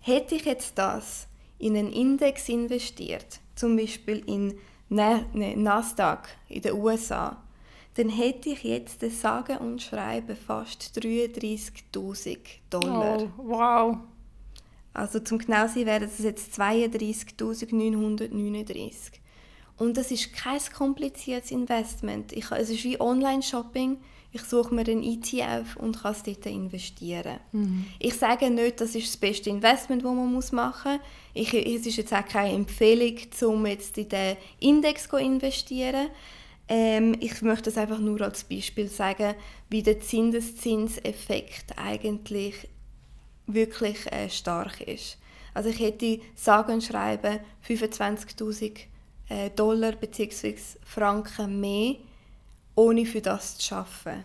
Hätte 0.00 0.34
ich 0.34 0.44
jetzt 0.44 0.76
das 0.76 1.28
in 1.60 1.76
einen 1.76 1.92
Index 1.92 2.48
investiert, 2.48 3.38
zum 3.54 3.76
Beispiel 3.76 4.24
in 4.26 4.58
ne, 4.88 5.24
Nasdaq 5.32 6.28
in 6.48 6.62
den 6.62 6.74
USA, 6.74 7.43
dann 7.94 8.08
hätte 8.08 8.50
ich 8.50 8.62
jetzt 8.64 9.02
das 9.02 9.20
Sagen 9.20 9.58
und 9.58 9.82
Schreiben 9.82 10.36
fast 10.36 10.98
33.000 10.98 12.38
Dollar. 12.70 13.22
Oh, 13.22 13.28
wow. 13.36 13.96
Also 14.92 15.20
zum 15.20 15.38
genau 15.38 15.66
sein 15.66 15.86
wären 15.86 16.02
das 16.02 16.18
jetzt 16.18 16.58
32.939. 16.58 18.90
Und 19.76 19.96
das 19.96 20.10
ist 20.10 20.32
kein 20.32 20.60
kompliziertes 20.76 21.50
Investment. 21.50 22.32
Ich, 22.32 22.50
es 22.50 22.70
ist 22.70 22.84
wie 22.84 23.00
Online-Shopping 23.00 23.98
ich 24.34 24.42
suche 24.42 24.74
mir 24.74 24.82
einen 24.82 25.04
ETF 25.04 25.76
und 25.76 26.02
kann 26.02 26.10
es 26.10 26.24
dort 26.24 26.44
investieren. 26.46 27.38
Mhm. 27.52 27.86
Ich 28.00 28.14
sage 28.14 28.50
nicht, 28.50 28.80
das 28.80 28.96
ist 28.96 29.06
das 29.06 29.16
beste 29.16 29.48
Investment, 29.48 30.02
das 30.02 30.12
man 30.12 30.32
machen 30.32 31.00
muss. 31.34 31.34
es 31.34 31.86
ist 31.86 31.96
jetzt 31.96 32.12
auch 32.12 32.26
keine 32.26 32.52
Empfehlung, 32.52 33.16
um 33.42 33.66
jetzt 33.66 33.96
in 33.96 34.08
den 34.08 34.36
Index 34.58 35.08
zu 35.08 35.18
investieren. 35.18 36.08
Ähm, 36.68 37.16
ich 37.20 37.42
möchte 37.42 37.70
es 37.70 37.76
einfach 37.76 37.98
nur 37.98 38.20
als 38.22 38.44
Beispiel 38.44 38.88
sagen, 38.88 39.34
wie 39.68 39.82
der 39.82 40.00
Zinseszinseffekt 40.00 41.76
eigentlich 41.76 42.68
wirklich 43.46 44.10
äh, 44.10 44.30
stark 44.30 44.80
ist. 44.80 45.18
Also 45.52 45.68
ich 45.68 45.78
hätte 45.78 46.20
sagen 46.34 46.74
und 46.74 46.84
schreiben 46.84 47.40
25'000 47.66 48.78
äh, 49.28 49.50
Dollar 49.50 49.92
bzw. 49.92 50.56
Franken 50.82 51.60
mehr 51.60 51.96
ohne 52.74 53.06
für 53.06 53.20
das 53.20 53.58
zu 53.58 53.74
arbeiten. 53.74 54.24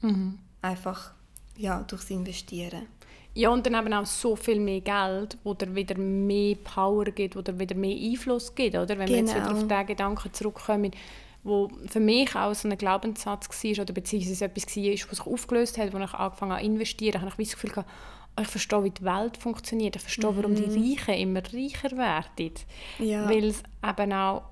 Mhm. 0.00 0.38
Einfach 0.62 1.12
ja, 1.56 1.82
durchs 1.82 2.10
Investieren. 2.10 2.86
Ja, 3.34 3.50
und 3.50 3.64
dann 3.66 3.74
eben 3.74 3.92
auch 3.92 4.06
so 4.06 4.34
viel 4.34 4.58
mehr 4.58 4.80
Geld, 4.80 5.38
wo 5.44 5.54
dir 5.54 5.72
wieder 5.74 5.96
mehr 5.96 6.56
Power 6.56 7.04
gibt, 7.04 7.36
wo 7.36 7.42
dir 7.42 7.58
wieder 7.58 7.76
mehr 7.76 7.96
Einfluss 7.96 8.52
gibt, 8.54 8.74
oder? 8.74 8.98
Wenn 8.98 9.06
genau. 9.06 9.10
wir 9.10 9.16
jetzt 9.18 9.34
wieder 9.34 9.52
auf 9.52 9.60
genau. 9.60 9.76
den 9.76 9.86
Gedanken 9.86 10.32
zurückkommen, 10.32 10.90
wo 11.48 11.70
für 11.86 12.00
mich 12.00 12.34
auch 12.36 12.54
so 12.54 12.68
ein 12.68 12.78
Glaubenssatz 12.78 13.48
war, 13.48 13.82
oder 13.82 13.92
beziehungsweise 13.92 14.44
etwas 14.44 14.66
war, 14.76 14.82
was 15.10 15.16
sich 15.18 15.26
aufgelöst 15.26 15.78
hat, 15.78 15.92
wo 15.92 15.98
ich 15.98 16.14
angefangen 16.14 16.52
habe 16.52 16.62
zu 16.62 16.66
investieren, 16.66 17.20
habe 17.20 17.42
ich 17.42 17.48
das 17.48 17.54
Gefühl 17.56 17.70
gehabt, 17.70 17.90
ich 18.40 18.46
verstehe, 18.46 18.84
wie 18.84 18.90
die 18.90 19.04
Welt 19.04 19.36
funktioniert, 19.36 19.96
ich 19.96 20.02
verstehe, 20.02 20.36
warum 20.36 20.54
die 20.54 20.66
mhm. 20.66 20.96
Reichen 20.96 21.14
immer 21.14 21.42
reicher 21.42 21.96
werden. 21.96 22.52
Ja. 22.98 23.28
Weil 23.28 23.44
es 23.44 23.62
eben 23.82 24.12
auch 24.12 24.42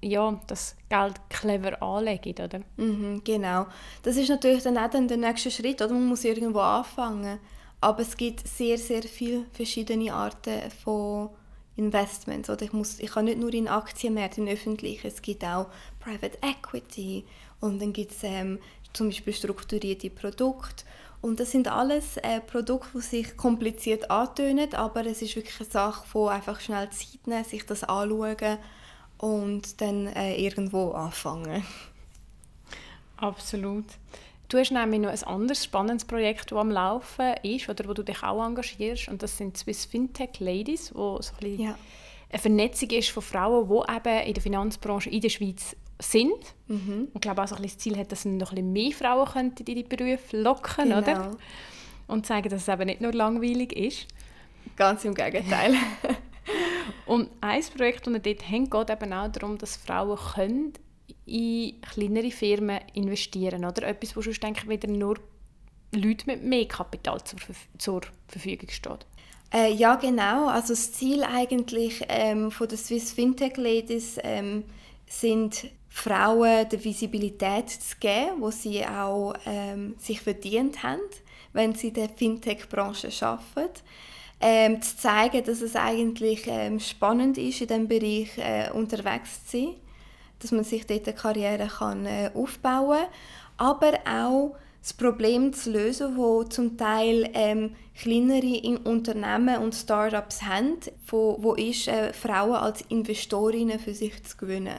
ja, 0.00 0.38
das 0.46 0.76
Geld 0.88 1.14
clever 1.30 1.82
anlegen, 1.82 2.34
oder? 2.42 2.60
Mhm, 2.76 3.22
genau. 3.24 3.66
Das 4.02 4.16
ist 4.16 4.28
natürlich 4.28 4.62
dann 4.62 4.78
auch 4.78 4.90
dann 4.90 5.08
der 5.08 5.16
nächste 5.16 5.50
Schritt, 5.50 5.80
oder? 5.80 5.92
Man 5.92 6.06
muss 6.06 6.24
irgendwo 6.24 6.60
anfangen. 6.60 7.38
Aber 7.80 8.00
es 8.00 8.16
gibt 8.16 8.46
sehr, 8.46 8.78
sehr 8.78 9.02
viele 9.02 9.44
verschiedene 9.52 10.12
Arten 10.12 10.70
von 10.82 11.30
Investments. 11.76 12.50
Oder 12.50 12.62
ich, 12.62 12.72
muss, 12.72 12.98
ich 13.00 13.10
kann 13.10 13.26
nicht 13.26 13.38
nur 13.38 13.52
in 13.52 13.68
Aktienmärkte, 13.68 14.40
in 14.40 14.48
öffentlichen, 14.48 15.06
es 15.06 15.22
gibt 15.22 15.44
auch 15.44 15.66
Private 16.00 16.38
Equity 16.42 17.24
und 17.60 17.80
dann 17.80 17.92
gibt 17.92 18.12
es 18.12 18.18
ähm, 18.22 18.58
zum 18.92 19.08
Beispiel 19.08 19.32
strukturierte 19.32 20.10
Produkte. 20.10 20.84
Und 21.20 21.40
das 21.40 21.52
sind 21.52 21.68
alles 21.68 22.18
äh, 22.18 22.40
Produkte, 22.40 22.98
die 22.98 23.00
sich 23.00 23.36
kompliziert 23.36 24.10
antönen, 24.10 24.74
aber 24.74 25.06
es 25.06 25.22
ist 25.22 25.36
wirklich 25.36 25.58
eine 25.58 25.70
Sache 25.70 26.06
von 26.06 26.28
einfach 26.28 26.60
schnell 26.60 26.90
Zeit 26.90 27.26
nehmen, 27.26 27.44
sich 27.44 27.64
das 27.64 27.82
anschauen 27.82 28.58
und 29.16 29.80
dann 29.80 30.06
äh, 30.08 30.36
irgendwo 30.36 30.90
anfangen. 30.90 31.64
Absolut. 33.16 33.86
Du 34.54 34.60
hast 34.60 34.70
nämlich 34.70 35.00
noch 35.00 35.10
ein 35.10 35.22
anderes 35.24 35.64
spannendes 35.64 36.04
Projekt, 36.04 36.52
das 36.52 36.58
am 36.60 36.70
Laufen 36.70 37.34
ist 37.42 37.68
oder 37.68 37.88
wo 37.88 37.92
du 37.92 38.04
dich 38.04 38.22
auch 38.22 38.46
engagierst 38.46 39.08
und 39.08 39.20
das 39.20 39.36
sind 39.36 39.56
Swiss 39.56 39.84
Fintech 39.84 40.38
Ladies, 40.38 40.94
wo 40.94 41.20
so 41.20 41.32
ein 41.42 41.58
ja. 41.58 41.76
eine 42.30 42.38
Vernetzung 42.38 42.90
ist 42.90 43.10
von 43.10 43.24
Frauen, 43.24 43.68
die 43.68 43.92
eben 43.92 44.28
in 44.28 44.34
der 44.34 44.42
Finanzbranche 44.44 45.10
in 45.10 45.20
der 45.22 45.28
Schweiz 45.28 45.74
sind. 46.00 46.54
Mhm. 46.68 47.08
Und 47.12 47.16
ich 47.16 47.20
glaube 47.20 47.42
auch 47.42 47.48
so 47.48 47.56
ein 47.56 47.64
das 47.64 47.78
Ziel 47.78 47.98
hat, 47.98 48.12
dass 48.12 48.26
noch 48.26 48.52
ein 48.52 48.54
bisschen 48.54 48.72
mehr 48.72 48.92
Frauen 48.92 49.26
könnten 49.26 49.64
in 49.66 49.74
die 49.74 49.82
Berufe 49.82 50.40
locken 50.40 50.84
genau. 50.84 50.98
oder? 50.98 51.30
Und 52.06 52.24
zeigen, 52.24 52.48
dass 52.48 52.62
es 52.62 52.68
eben 52.68 52.86
nicht 52.86 53.00
nur 53.00 53.12
langweilig 53.12 53.72
ist. 53.72 54.06
Ganz 54.76 55.04
im 55.04 55.16
Gegenteil. 55.16 55.74
und 57.06 57.28
ein 57.40 57.64
Projekt, 57.76 58.06
das 58.06 58.12
wir 58.12 58.20
dort 58.20 58.48
haben, 58.48 58.70
geht 58.70 58.90
eben 58.90 59.12
auch 59.14 59.32
darum, 59.32 59.58
dass 59.58 59.76
Frauen 59.76 60.16
können 60.16 60.74
in 61.26 61.80
kleinere 61.80 62.30
Firmen 62.30 62.80
investieren 62.94 63.64
oder 63.64 63.84
etwas, 63.84 64.16
wo 64.16 64.20
sonst 64.20 64.42
denke 64.42 64.68
wieder 64.68 64.88
nur 64.88 65.18
Leute 65.92 66.26
mit 66.26 66.42
mehr 66.42 66.66
Kapital 66.66 67.22
zur, 67.24 67.38
zur 67.78 68.00
Verfügung 68.28 68.68
steht. 68.68 69.06
Äh, 69.52 69.72
ja, 69.72 69.94
genau. 69.94 70.48
Also 70.48 70.72
das 70.72 70.92
Ziel 70.92 71.22
eigentlich 71.22 72.04
ähm, 72.08 72.50
von 72.50 72.68
der 72.68 72.78
Swiss 72.78 73.12
Fintech 73.12 73.56
Ladies 73.56 74.18
ähm, 74.22 74.64
sind 75.06 75.70
Frauen 75.88 76.68
die 76.68 76.84
Visibilität 76.84 77.70
zu 77.70 77.96
geben, 78.00 78.40
wo 78.40 78.50
sie 78.50 78.84
auch 78.84 79.34
ähm, 79.46 79.94
sich 79.98 80.20
verdient 80.20 80.82
haben, 80.82 81.00
wenn 81.52 81.74
sie 81.74 81.88
in 81.88 81.94
der 81.94 82.08
Fintech-Branche 82.08 83.10
arbeiten. 83.20 83.80
Ähm, 84.40 84.82
zu 84.82 84.96
zeigen, 84.96 85.44
dass 85.44 85.60
es 85.60 85.76
eigentlich 85.76 86.46
ähm, 86.48 86.80
spannend 86.80 87.38
ist, 87.38 87.60
in 87.60 87.68
diesem 87.68 87.88
Bereich 87.88 88.36
äh, 88.36 88.70
unterwegs 88.72 89.46
zu 89.46 89.58
sein 89.58 89.74
dass 90.44 90.52
man 90.52 90.64
sich 90.64 90.86
dort 90.86 91.06
eine 91.08 91.16
Karriere 91.16 91.66
kann, 91.66 92.06
äh, 92.06 92.30
aufbauen 92.34 92.98
kann, 92.98 93.08
aber 93.56 93.92
auch 94.06 94.56
das 94.82 94.92
Problem 94.92 95.54
zu 95.54 95.72
lösen, 95.72 96.18
wo 96.18 96.44
zum 96.44 96.76
Teil 96.76 97.30
ähm, 97.32 97.74
kleinere 97.96 98.78
Unternehmen 98.84 99.62
und 99.62 99.74
Startups 99.74 100.42
haben, 100.42 100.76
wo, 101.06 101.38
wo 101.40 101.54
ist, 101.54 101.88
äh, 101.88 102.12
Frauen 102.12 102.56
als 102.56 102.82
Investorinnen 102.90 103.78
für 103.78 103.94
sich 103.94 104.22
zu 104.24 104.36
gewinnen. 104.36 104.78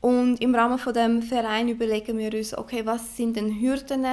Und 0.00 0.40
im 0.40 0.54
Rahmen 0.54 0.78
von 0.78 0.94
dem 0.94 1.20
Verein 1.20 1.68
überlegen 1.68 2.16
wir 2.16 2.32
uns, 2.32 2.56
okay, 2.56 2.86
was 2.86 3.18
sind 3.18 3.36
denn 3.36 3.60
Hürden, 3.60 4.06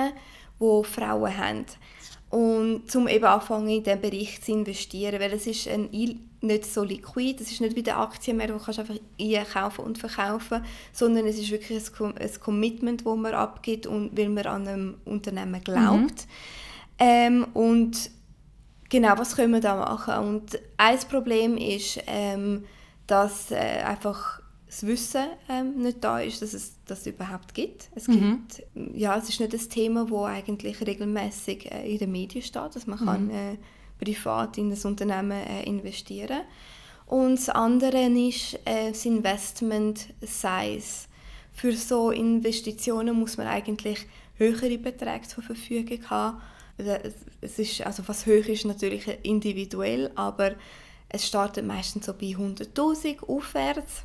wo 0.60 0.84
Frauen 0.84 1.38
haben? 1.38 1.66
Und 2.30 2.92
zum 2.92 3.08
eben 3.08 3.26
anfangen 3.26 3.70
in 3.70 3.84
diesen 3.84 4.02
Bereich 4.02 4.42
zu 4.42 4.52
investieren, 4.52 5.20
weil 5.20 5.32
es 5.32 5.48
ist 5.48 5.68
ein 5.68 5.90
nicht 6.42 6.66
so 6.66 6.84
liquid, 6.84 7.42
es 7.42 7.52
ist 7.52 7.62
nicht 7.62 7.76
wie 7.76 7.84
der 7.84 8.00
Aktienmarkt, 8.00 8.54
wo 8.54 8.58
du 8.58 8.80
einfach 8.80 8.96
einkaufen 9.20 9.86
und 9.86 9.98
verkaufen, 9.98 10.64
sondern 10.94 11.26
es 11.26 11.38
ist 11.38 11.50
wirklich 11.50 11.82
ein, 12.00 12.18
ein 12.18 12.40
Commitment, 12.40 13.06
das 13.06 13.16
man 13.16 13.34
abgibt 13.34 13.88
und 13.88 14.16
weil 14.18 14.30
man 14.30 14.46
an 14.46 14.68
einem 14.68 14.96
Unternehmen 15.06 15.64
glaubt. 15.64 16.28
Mhm. 16.28 17.00
Ähm, 17.00 17.48
und 17.54 18.12
genau, 18.90 19.18
was 19.18 19.36
können 19.36 19.54
wir 19.54 19.62
da 19.62 19.76
machen? 19.76 20.28
Und 20.28 20.60
ein 20.78 21.00
Problem 21.10 21.58
ist, 21.58 22.00
ähm, 22.08 22.66
dass 23.08 23.52
äh, 23.52 23.56
einfach 23.56 24.42
das 24.68 24.86
Wissen 24.86 25.26
ähm, 25.50 25.82
nicht 25.82 26.04
da 26.04 26.20
ist, 26.20 26.42
dass 26.42 26.54
es 26.54 26.74
das 26.86 27.08
überhaupt 27.08 27.54
gibt. 27.54 27.90
Es 27.96 28.08
mhm. 28.08 28.48
gibt, 28.48 28.64
ja, 28.96 29.18
es 29.18 29.30
ist 29.30 29.40
nicht 29.40 29.54
ein 29.54 29.70
Thema, 29.70 30.06
das 30.06 30.26
eigentlich 30.26 30.86
regelmäßig 30.86 31.72
äh, 31.72 31.90
in 31.90 32.00
den 32.00 32.12
Medien 32.12 32.44
steht, 32.44 32.76
dass 32.76 32.86
man 32.86 33.00
mhm. 33.00 33.06
kann 33.06 33.30
äh, 33.30 33.58
privat 34.04 34.58
in 34.58 34.70
das 34.70 34.84
Unternehmen 34.86 35.32
äh, 35.32 35.64
investieren. 35.64 36.42
Und 37.06 37.36
das 37.36 37.50
andere 37.50 38.06
ist 38.08 38.60
äh, 38.66 38.90
das 38.90 39.06
Investment 39.06 40.14
Size. 40.22 41.08
Für 41.54 41.74
so 41.74 42.12
Investitionen 42.12 43.18
muss 43.18 43.38
man 43.38 43.48
eigentlich 43.48 44.06
höhere 44.36 44.78
Beträge 44.78 45.28
zur 45.28 45.44
Verfügung 45.44 46.10
haben. 46.10 46.42
Äh, 46.78 47.12
es 47.40 47.58
ist, 47.58 47.82
also 47.86 48.04
was 48.08 48.26
hoch 48.26 48.48
ist 48.48 48.66
natürlich 48.66 49.08
individuell, 49.24 50.12
aber 50.16 50.56
es 51.10 51.26
startet 51.26 51.66
meistens 51.66 52.06
so 52.06 52.14
bei 52.14 52.28
100'000 52.28 53.24
aufwärts. 53.26 54.04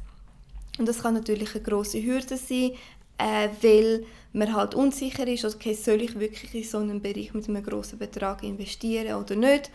Und 0.79 0.89
das 0.89 1.03
kann 1.03 1.15
natürlich 1.15 1.55
eine 1.55 1.65
große 1.65 2.03
Hürde 2.03 2.37
sein, 2.37 2.73
äh, 3.19 3.49
weil 3.61 4.05
man 4.33 4.55
halt 4.55 4.75
unsicher 4.75 5.27
ist, 5.27 5.45
okay, 5.45 5.75
soll 5.75 6.03
ich 6.03 6.19
wirklich 6.19 6.55
in 6.55 6.65
so 6.65 6.79
einen 6.79 7.03
Bereich 7.03 7.35
mit 7.35 7.49
einem 7.49 7.63
großen 7.63 7.99
Betrag 7.99 8.43
investieren 8.43 9.15
oder 9.15 9.37
nicht. 9.37 9.71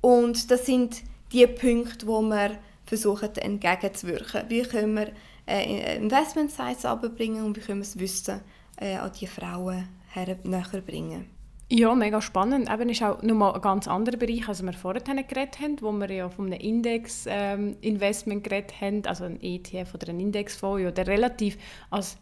Und 0.00 0.50
das 0.50 0.66
sind 0.66 1.02
die 1.32 1.46
Punkte, 1.46 2.06
wo 2.06 2.22
wir 2.22 2.58
versuchen 2.84 3.34
entgegenzuwirken. 3.34 4.44
Wie 4.48 4.62
können 4.62 4.94
wir 4.94 5.12
äh, 5.46 5.96
Investment 5.96 6.50
Size 6.50 6.88
abbringen 6.88 7.44
und 7.44 7.56
wie 7.56 7.60
können 7.60 7.80
wir 7.80 7.84
das 7.84 7.98
Wissen 7.98 8.40
äh, 8.76 8.96
an 8.96 9.12
die 9.18 9.26
Frauen 9.26 9.88
her 10.12 10.36
näher 10.44 10.82
bringen. 10.84 11.35
Ja, 11.68 11.94
mega 11.96 12.20
spannend. 12.20 12.70
Eben 12.70 12.88
ist 12.88 13.02
auch 13.02 13.22
nochmal 13.22 13.54
ein 13.54 13.60
ganz 13.60 13.88
anderer 13.88 14.16
Bereich, 14.16 14.48
als 14.48 14.62
wir 14.62 14.72
vorher 14.72 15.02
geredet 15.02 15.58
haben, 15.60 15.76
wo 15.80 15.90
wir 15.90 16.10
ja 16.10 16.28
von 16.28 16.46
einem 16.46 16.60
Index-Investment 16.60 18.36
ähm, 18.38 18.42
geredet 18.42 18.80
haben, 18.80 19.04
also 19.04 19.24
ein 19.24 19.42
ETF 19.42 19.94
oder 19.94 20.10
ein 20.10 20.20
Indexfonds, 20.20 20.94
der 20.94 21.06
relativ 21.08 21.58
als 21.90 22.18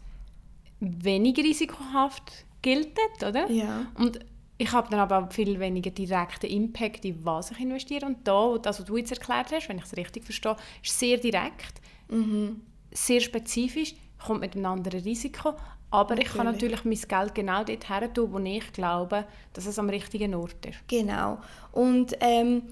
weniger 0.79 1.43
risikohaft 1.43 2.45
gilt, 2.63 2.97
oder? 3.21 3.49
Ja. 3.51 3.85
Und 3.95 4.19
ich 4.57 4.71
habe 4.71 4.89
dann 4.89 4.99
aber 4.99 5.29
viel 5.29 5.59
weniger 5.59 5.91
direkten 5.91 6.47
Impact 6.47 7.05
in 7.05 7.23
was 7.23 7.51
ich 7.51 7.59
investiere. 7.59 8.05
Und 8.05 8.27
da, 8.27 8.57
das, 8.57 8.79
was 8.79 8.85
du 8.85 8.97
jetzt 8.97 9.11
erklärt 9.11 9.51
hast, 9.51 9.69
wenn 9.69 9.77
ich 9.77 9.83
es 9.83 9.95
richtig 9.95 10.23
verstehe, 10.23 10.55
ist 10.83 10.97
sehr 10.97 11.17
direkt, 11.17 11.81
mhm. 12.09 12.61
sehr 12.91 13.21
spezifisch, 13.21 13.95
kommt 14.25 14.39
mit 14.41 14.55
einem 14.55 14.65
anderen 14.65 15.01
Risiko, 15.01 15.53
aber 15.95 16.15
natürlich. 16.15 16.27
ich 16.27 16.37
kann 16.37 16.45
natürlich 16.45 16.85
mein 16.85 16.99
Geld 17.07 17.35
genau 17.35 17.63
dort 17.63 17.89
her 17.89 18.13
tun, 18.13 18.33
wo 18.33 18.39
ich 18.39 18.73
glaube, 18.73 19.25
dass 19.53 19.65
es 19.65 19.79
am 19.79 19.89
richtigen 19.89 20.35
Ort 20.35 20.65
ist. 20.65 20.87
Genau. 20.87 21.39
Und 21.71 22.15
ähm, 22.19 22.63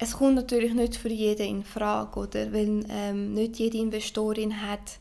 es 0.00 0.12
kommt 0.12 0.34
natürlich 0.34 0.74
nicht 0.74 0.96
für 0.96 1.10
jeden 1.10 1.46
in 1.46 1.64
Frage, 1.64 2.18
oder? 2.18 2.52
Weil 2.52 2.84
ähm, 2.88 3.34
nicht 3.34 3.58
jede 3.58 3.78
Investorin 3.78 4.62
hat 4.62 4.98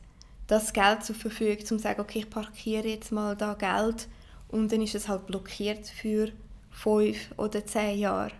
das 0.48 0.74
Geld 0.74 1.04
zur 1.04 1.16
Verfügung, 1.16 1.58
um 1.60 1.66
zu 1.66 1.80
sagen, 1.80 2.02
okay, 2.02 2.20
ich 2.20 2.30
parkiere 2.30 2.88
jetzt 2.88 3.12
mal 3.12 3.36
da 3.36 3.54
Geld 3.54 4.08
und 4.50 4.72
dann 4.72 4.82
ist 4.82 4.96
es 4.96 5.08
halt 5.08 5.28
blockiert 5.28 5.88
für 5.88 6.30
fünf 6.72 7.18
oder 7.38 7.66
zehn 7.66 8.00
Jahre. 8.00 8.32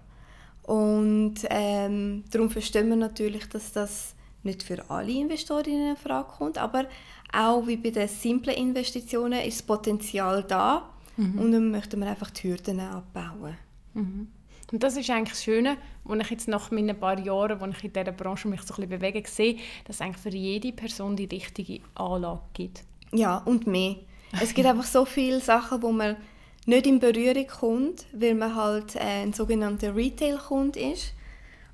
Und 0.64 1.36
ähm, 1.50 2.24
darum 2.32 2.50
verstehen 2.50 2.90
wir 2.90 2.96
natürlich, 2.96 3.48
dass 3.50 3.72
das 3.72 4.16
nicht 4.44 4.64
für 4.64 4.90
alle 4.90 5.12
Investorinnen 5.12 5.92
in 5.92 5.98
Frage 5.98 6.30
kommt, 6.38 6.58
aber 6.58 6.86
auch 7.34 7.68
wie 7.68 7.78
bei 7.78 7.92
den 7.92 8.08
simplen 8.08 8.56
Investitionen 8.56 9.42
ist 9.42 9.60
das 9.60 9.66
Potenzial 9.66 10.44
da 10.44 10.90
mhm. 11.18 11.40
und 11.40 11.52
dann 11.52 11.72
möchten 11.72 12.00
wir 12.00 12.08
einfach 12.08 12.32
die 12.32 12.50
Hürden 12.50 12.80
abbauen. 12.80 13.58
Mhm. 13.94 14.28
Und 14.72 14.84
das 14.84 14.98
ist 14.98 15.10
eigentlich 15.10 15.30
das 15.30 15.44
Schöne, 15.44 15.78
was 16.04 16.20
ich 16.20 16.30
jetzt 16.30 16.48
nach 16.48 16.70
meinen 16.72 17.00
paar 17.00 17.20
Jahren, 17.20 17.60
wo 17.60 17.66
ich 17.66 17.84
in 17.84 17.94
dieser 17.94 18.12
Branche 18.12 18.48
mich 18.48 18.62
so 18.62 18.74
ein 18.74 18.88
bisschen 18.88 19.00
bewege, 19.00 19.28
sehe, 19.28 19.58
dass 19.86 19.98
es 19.98 20.02
eigentlich 20.02 20.18
für 20.18 20.30
jede 20.30 20.72
Person 20.72 21.16
die 21.16 21.26
richtige 21.26 21.82
Anlage 21.96 22.42
gibt. 22.54 22.84
Ja, 23.12 23.38
und 23.38 23.66
mehr. 23.66 23.96
Es 24.40 24.54
gibt 24.54 24.68
einfach 24.68 24.86
so 24.86 25.06
viele 25.06 25.40
Sachen, 25.40 25.82
wo 25.82 25.92
man 25.92 26.18
nicht 26.66 26.86
in 26.86 27.00
Berührung 27.00 27.48
kommt, 27.48 28.06
weil 28.14 28.36
man 28.36 28.56
halt 28.56 28.96
äh, 28.96 29.24
ein 29.24 29.34
sogenannter 29.34 29.96
Retail-Kunde 29.96 30.80
ist. 30.80 31.14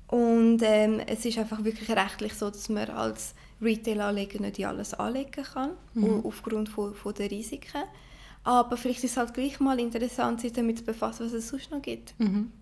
Und 0.08 0.60
ähm, 0.62 1.00
es 1.06 1.24
ist 1.24 1.38
einfach 1.38 1.64
wirklich 1.64 1.90
rechtlich 1.90 2.34
so, 2.34 2.48
dass 2.48 2.68
man 2.68 2.88
als 2.90 3.34
Retail-Anleger 3.60 4.40
nicht 4.40 4.64
alles 4.64 4.94
anlegen 4.94 5.42
kann, 5.42 5.70
mhm. 5.94 6.22
aufgrund 6.24 6.68
von, 6.68 6.94
von 6.94 7.14
der 7.14 7.30
Risiken. 7.30 7.82
Aber 8.44 8.76
vielleicht 8.76 9.02
ist 9.02 9.12
es 9.12 9.16
halt 9.16 9.34
gleich 9.34 9.58
mal 9.58 9.80
interessant, 9.80 10.40
sich 10.40 10.52
damit 10.52 10.78
zu 10.78 10.84
befassen, 10.84 11.26
was 11.26 11.32
es 11.32 11.48
sonst 11.48 11.70
noch 11.70 11.82
gibt. 11.82 12.14
Mhm. 12.18 12.52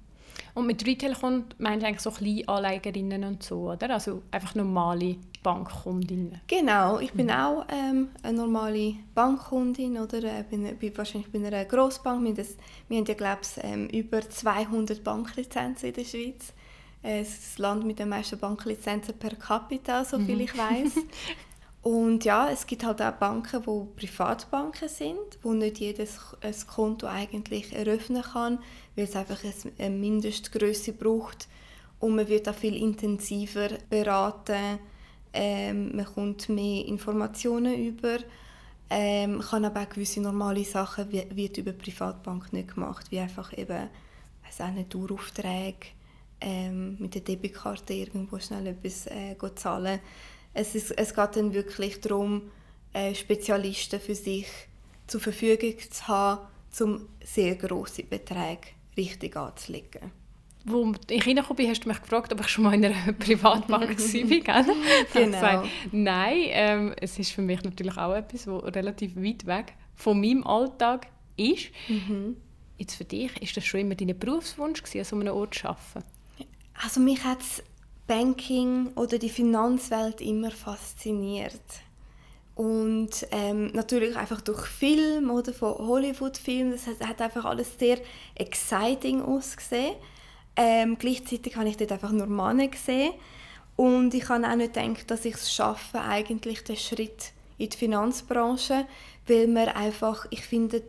Und 0.54 0.66
mit 0.66 0.86
Retail-Kunden 0.86 1.54
meinst 1.58 1.82
du 1.82 1.86
eigentlich 1.86 2.00
so 2.00 2.10
Kleinanlegerinnen 2.10 3.24
und 3.24 3.42
so, 3.42 3.72
oder? 3.72 3.90
Also 3.90 4.22
einfach 4.30 4.54
normale 4.54 5.16
Bankkundinnen? 5.42 6.40
Genau, 6.46 6.98
ich 7.00 7.12
bin 7.12 7.26
mhm. 7.26 7.32
auch 7.32 7.66
ähm, 7.68 8.08
eine 8.22 8.38
normale 8.38 8.94
Bankkundin 9.14 9.98
oder 9.98 10.22
äh, 10.22 10.44
bin, 10.48 10.76
bin 10.76 10.96
wahrscheinlich 10.96 11.30
bei 11.30 11.44
einer 11.44 11.64
Grossbank. 11.64 12.22
Wir 12.22 12.30
haben, 12.30 12.36
das, 12.36 12.56
wir 12.88 12.98
haben 12.98 13.06
ja, 13.06 13.14
glaube 13.14 13.40
ich, 13.42 13.64
ähm, 13.64 13.88
über 13.88 14.28
200 14.28 15.04
Banklizenzen 15.04 15.90
in 15.90 15.94
der 15.94 16.04
Schweiz. 16.04 16.52
Äh, 17.04 17.20
das 17.20 17.58
Land 17.58 17.84
mit 17.84 17.98
den 17.98 18.08
meisten 18.08 18.38
Banklizenzen 18.38 19.14
per 19.18 19.36
capita, 19.36 20.04
so 20.04 20.18
viel 20.18 20.36
mhm. 20.36 20.40
ich 20.40 20.58
weiß. 20.58 20.92
Und 21.82 22.24
ja, 22.24 22.48
es 22.48 22.66
gibt 22.66 22.82
halt 22.82 23.02
auch 23.02 23.12
Banken, 23.12 23.62
die 23.62 24.00
Privatbanken 24.00 24.88
sind, 24.88 25.38
wo 25.42 25.52
nicht 25.52 25.80
jedes 25.80 26.18
ein 26.40 26.54
Konto 26.66 27.06
eigentlich 27.06 27.74
eröffnen 27.74 28.22
kann, 28.22 28.58
weil 28.96 29.04
es 29.04 29.14
einfach 29.14 29.38
eine 29.78 29.90
Mindestgröße 29.90 30.94
braucht 30.94 31.46
und 32.00 32.16
man 32.16 32.26
wird 32.26 32.48
auch 32.48 32.54
viel 32.54 32.74
intensiver 32.74 33.68
beraten, 33.90 34.78
ähm, 35.34 35.94
man 35.94 36.06
kommt 36.06 36.48
mehr 36.48 36.86
Informationen 36.86 37.74
über 37.74 38.16
Ähm, 38.90 39.40
kann 39.40 39.64
aber 39.64 39.82
auch 39.82 39.88
gewisse 39.88 40.20
normale 40.20 40.64
Sachen 40.64 41.10
wird 41.10 41.56
über 41.58 41.72
Privatbank 41.72 42.52
nicht 42.52 42.74
gemacht, 42.74 43.10
wie 43.10 43.18
einfach 43.18 43.56
eben, 43.56 43.88
weiß 44.44 44.60
auch 44.60 44.70
nicht, 44.70 44.94
Daueraufträge, 44.94 45.88
ähm, 46.40 46.96
mit 46.98 47.14
der 47.14 47.22
Debitkarte 47.22 47.94
irgendwo 47.94 48.38
schnell 48.38 48.66
etwas 48.66 49.06
äh, 49.06 49.36
zahlen. 49.54 50.00
Es, 50.52 50.74
ist, 50.74 50.92
es 50.92 51.14
geht 51.14 51.36
dann 51.36 51.52
wirklich 51.52 52.00
darum, 52.00 52.50
äh, 52.92 53.14
Spezialisten 53.14 54.00
für 54.00 54.14
sich 54.14 54.46
zur 55.06 55.20
Verfügung 55.20 55.74
zu 55.90 56.08
haben, 56.08 56.46
um 56.80 57.08
sehr 57.22 57.56
grosse 57.56 58.04
Beträge 58.04 58.68
richtig 58.96 59.36
anzulegen. 59.36 60.12
Wo 60.66 60.92
ich 61.10 61.26
reingekommen 61.26 61.56
bin, 61.56 61.68
hast 61.68 61.84
du 61.84 61.88
mich 61.88 62.00
gefragt, 62.00 62.32
ob 62.32 62.40
ich 62.40 62.48
schon 62.48 62.64
mal 62.64 62.74
in 62.74 62.84
einer 62.86 63.12
Privatbank 63.18 63.98
war. 63.98 64.64
genau. 65.12 65.64
Nein, 65.92 66.38
ähm, 66.50 66.94
es 66.98 67.18
ist 67.18 67.32
für 67.32 67.42
mich 67.42 67.62
natürlich 67.62 67.96
auch 67.98 68.14
etwas, 68.14 68.44
das 68.44 68.74
relativ 68.74 69.14
weit 69.16 69.44
weg 69.44 69.74
von 69.94 70.20
meinem 70.20 70.46
Alltag 70.46 71.08
ist. 71.36 71.70
Mhm. 71.88 72.36
Jetzt 72.78 72.94
für 72.94 73.04
dich, 73.04 73.40
ist 73.42 73.56
das 73.56 73.64
schon 73.64 73.80
immer 73.80 73.94
dein 73.94 74.18
Berufswunsch 74.18 74.82
gewesen, 74.82 74.98
an 74.98 75.04
so 75.04 75.16
einem 75.16 75.34
Ort 75.34 75.54
zu 75.54 75.68
arbeiten? 75.68 76.13
Also 76.84 77.00
mich 77.00 77.24
hat 77.24 77.38
Banking 78.06 78.88
oder 78.94 79.16
die 79.16 79.30
Finanzwelt 79.30 80.20
immer 80.20 80.50
fasziniert. 80.50 81.62
Und 82.54 83.26
ähm, 83.30 83.68
natürlich 83.68 84.14
einfach 84.16 84.42
durch 84.42 84.66
Film 84.66 85.30
oder 85.30 85.54
von 85.54 85.78
Hollywood-Filmen, 85.78 86.72
das 86.72 86.86
hat, 86.86 87.08
hat, 87.08 87.22
einfach 87.22 87.46
alles 87.46 87.78
sehr 87.78 87.98
exciting 88.34 89.22
ausgesehen. 89.22 89.94
Ähm, 90.56 90.98
gleichzeitig 90.98 91.56
habe 91.56 91.70
ich 91.70 91.78
dort 91.78 91.90
einfach 91.90 92.12
nur 92.12 92.26
Männer 92.26 92.68
gesehen. 92.68 93.14
Und 93.76 94.12
ich 94.12 94.28
habe 94.28 94.46
auch 94.46 94.54
nicht 94.54 94.74
gedacht, 94.74 95.10
dass 95.10 95.24
ich 95.24 95.34
es 95.36 95.52
schaffe, 95.52 96.02
eigentlich 96.02 96.64
den 96.64 96.76
Schritt 96.76 97.32
in 97.56 97.70
die 97.70 97.76
Finanzbranche, 97.76 98.86
weil 99.26 99.48
man 99.48 99.68
einfach, 99.68 100.26
ich 100.28 100.42
finde, 100.42 100.82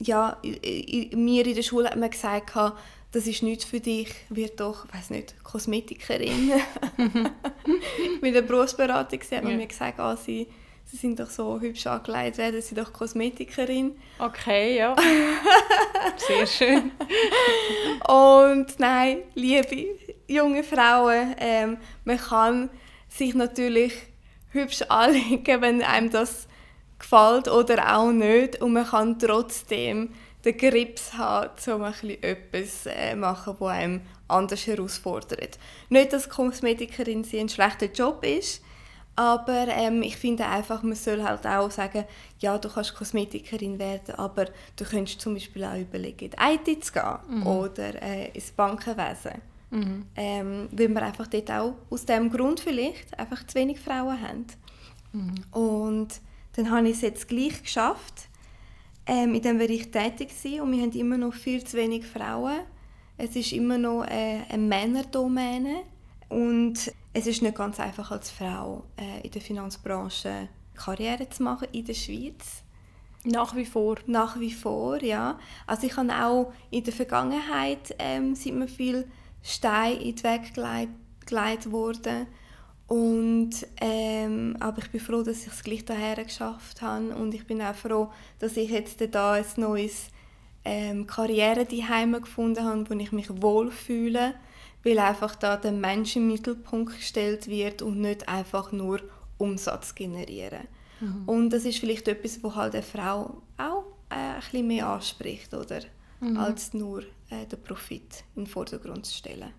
ja, 0.00 0.38
mir 0.42 1.46
in 1.46 1.54
der 1.54 1.62
Schule 1.62 1.90
hat 1.90 1.98
man 1.98 2.10
gesagt, 2.10 2.54
das 3.12 3.26
ist 3.26 3.42
nichts 3.42 3.64
für 3.64 3.80
dich, 3.80 4.14
wird 4.28 4.60
doch, 4.60 4.86
weiß 4.92 5.10
nicht, 5.10 5.42
Kosmetikerin. 5.42 6.52
Mit 8.20 8.34
der 8.34 8.42
Berufsberatung 8.42 9.20
hat 9.20 9.42
man 9.42 9.52
ja. 9.52 9.56
mir 9.56 9.66
gesagt, 9.66 9.98
ah, 9.98 10.16
sie, 10.16 10.46
sie 10.84 10.96
sind 10.96 11.18
doch 11.18 11.30
so 11.30 11.58
hübsch 11.58 11.86
angelegt, 11.86 12.36
werden 12.36 12.60
sie 12.60 12.74
doch 12.74 12.92
Kosmetikerin. 12.92 13.96
Okay, 14.18 14.76
ja. 14.76 14.94
Sehr 16.16 16.46
schön. 16.46 16.90
Und 18.06 18.78
nein, 18.78 19.22
liebe 19.34 19.86
junge 20.26 20.62
Frauen, 20.62 21.34
ähm, 21.38 21.78
man 22.04 22.18
kann 22.18 22.70
sich 23.08 23.34
natürlich 23.34 23.94
hübsch 24.50 24.82
anlegen, 24.88 25.62
wenn 25.62 25.82
einem 25.82 26.10
das 26.10 26.46
gefällt 26.98 27.48
oder 27.48 27.96
auch 27.96 28.12
nicht. 28.12 28.60
Und 28.60 28.74
man 28.74 28.86
kann 28.86 29.18
trotzdem 29.18 30.10
den 30.44 30.56
Grips 30.56 31.14
haben, 31.14 31.50
um 31.72 31.84
etwas 31.84 32.86
äh, 32.86 33.14
machen, 33.16 33.56
das 33.58 33.68
einem 33.68 34.00
anders 34.28 34.66
herausfordert. 34.66 35.58
Nicht, 35.88 36.12
dass 36.12 36.28
Kosmetikerin 36.28 37.24
sie 37.24 37.40
ein 37.40 37.48
schlechter 37.48 37.86
Job 37.86 38.24
ist, 38.24 38.62
aber 39.16 39.66
ähm, 39.68 40.02
ich 40.02 40.16
finde 40.16 40.46
einfach, 40.46 40.84
man 40.84 40.94
soll 40.94 41.24
halt 41.24 41.44
auch 41.44 41.72
sagen, 41.72 42.04
ja, 42.38 42.56
du 42.56 42.68
kannst 42.68 42.94
Kosmetikerin 42.94 43.78
werden, 43.80 44.14
aber 44.14 44.44
du 44.76 44.84
könntest 44.84 45.20
zum 45.20 45.34
Beispiel 45.34 45.64
auch 45.64 45.76
überlegen, 45.76 46.26
in 46.26 46.30
die 46.30 46.70
IT 46.72 46.84
zu 46.84 46.92
gehen 46.92 47.18
mhm. 47.28 47.46
oder 47.46 48.00
äh, 48.00 48.28
ins 48.28 48.52
Bankenwesen. 48.52 49.42
Mhm. 49.70 50.06
Ähm, 50.14 50.68
weil 50.70 50.88
wir 50.88 51.02
einfach 51.02 51.26
dort 51.26 51.50
auch 51.50 51.74
aus 51.90 52.04
dem 52.04 52.30
Grund 52.30 52.60
vielleicht 52.60 53.18
einfach 53.18 53.44
zu 53.44 53.56
wenig 53.56 53.80
Frauen 53.80 54.22
haben. 54.22 54.46
Mhm. 55.12 55.34
Und 55.50 56.20
dann 56.54 56.70
habe 56.70 56.88
ich 56.88 56.96
es 56.96 57.02
jetzt 57.02 57.28
gleich 57.28 57.60
geschafft, 57.62 58.28
ähm, 59.08 59.34
in 59.34 59.42
diesem 59.42 59.58
Bereich 59.58 59.90
tätig 59.90 60.28
gewesen 60.28 60.60
und 60.60 60.72
wir 60.72 60.82
haben 60.82 60.92
immer 60.92 61.16
noch 61.16 61.34
viel 61.34 61.64
zu 61.64 61.76
wenig 61.76 62.06
Frauen. 62.06 62.60
Es 63.16 63.34
ist 63.34 63.52
immer 63.52 63.78
noch 63.78 64.04
äh, 64.04 64.40
eine 64.48 64.62
Männerdomäne 64.62 65.80
und 66.28 66.92
es 67.12 67.26
ist 67.26 67.42
nicht 67.42 67.56
ganz 67.56 67.80
einfach 67.80 68.10
als 68.10 68.30
Frau 68.30 68.84
äh, 68.96 69.24
in 69.24 69.30
der 69.30 69.40
Finanzbranche 69.40 70.48
Karriere 70.74 71.28
zu 71.28 71.42
machen 71.42 71.68
in 71.72 71.84
der 71.84 71.94
Schweiz. 71.94 72.62
Nach 73.24 73.56
wie 73.56 73.66
vor? 73.66 73.96
Nach 74.06 74.38
wie 74.38 74.52
vor, 74.52 75.02
ja. 75.02 75.38
Also 75.66 75.86
ich 75.86 75.96
habe 75.96 76.12
auch 76.12 76.52
in 76.70 76.84
der 76.84 76.92
Vergangenheit 76.92 77.94
ähm, 77.98 78.34
sind 78.34 78.58
mir 78.58 78.68
viel 78.68 79.10
Steine 79.42 80.00
in 80.00 80.14
den 80.14 80.22
Weg 80.22 80.54
gelegt 81.26 81.72
worden 81.72 82.26
und, 82.88 83.50
ähm, 83.82 84.56
aber 84.60 84.78
ich 84.78 84.90
bin 84.90 85.00
froh, 85.00 85.22
dass 85.22 85.46
ich 85.46 85.52
es 85.52 85.62
gleich 85.62 85.84
daher 85.84 86.24
geschafft 86.24 86.80
habe 86.80 87.14
und 87.14 87.34
ich 87.34 87.46
bin 87.46 87.60
auch 87.60 87.74
froh, 87.74 88.10
dass 88.38 88.56
ich 88.56 88.70
jetzt 88.70 89.06
da 89.12 89.32
ein 89.32 89.44
neues 89.56 90.08
ähm, 90.64 91.06
Karriere 91.06 91.66
gefunden 91.66 92.64
habe, 92.64 92.88
wo 92.88 92.94
ich 92.94 93.12
mich 93.12 93.28
wohlfühle, 93.42 94.34
weil 94.84 94.98
einfach 94.98 95.36
da 95.36 95.58
der 95.58 95.72
Mensch 95.72 96.16
im 96.16 96.28
Mittelpunkt 96.28 96.96
gestellt 96.96 97.48
wird 97.48 97.82
und 97.82 98.00
nicht 98.00 98.26
einfach 98.26 98.72
nur 98.72 99.00
Umsatz 99.36 99.94
generieren. 99.94 100.66
Mhm. 101.00 101.22
Und 101.26 101.50
das 101.50 101.66
ist 101.66 101.78
vielleicht 101.78 102.08
etwas, 102.08 102.42
wo 102.42 102.54
halt 102.54 102.74
eine 102.74 102.82
Frau 102.82 103.42
auch 103.58 103.84
äh, 104.08 104.14
ein 104.14 104.40
bisschen 104.40 104.66
mehr 104.66 104.88
anspricht, 104.88 105.52
oder? 105.52 105.80
Mhm. 106.20 106.36
als 106.36 106.74
nur 106.74 107.02
äh, 107.30 107.46
den 107.46 107.62
Profit 107.62 108.24
in 108.34 108.44
den 108.44 108.46
Vordergrund 108.48 109.06
zu 109.06 109.14
stellen. 109.14 109.52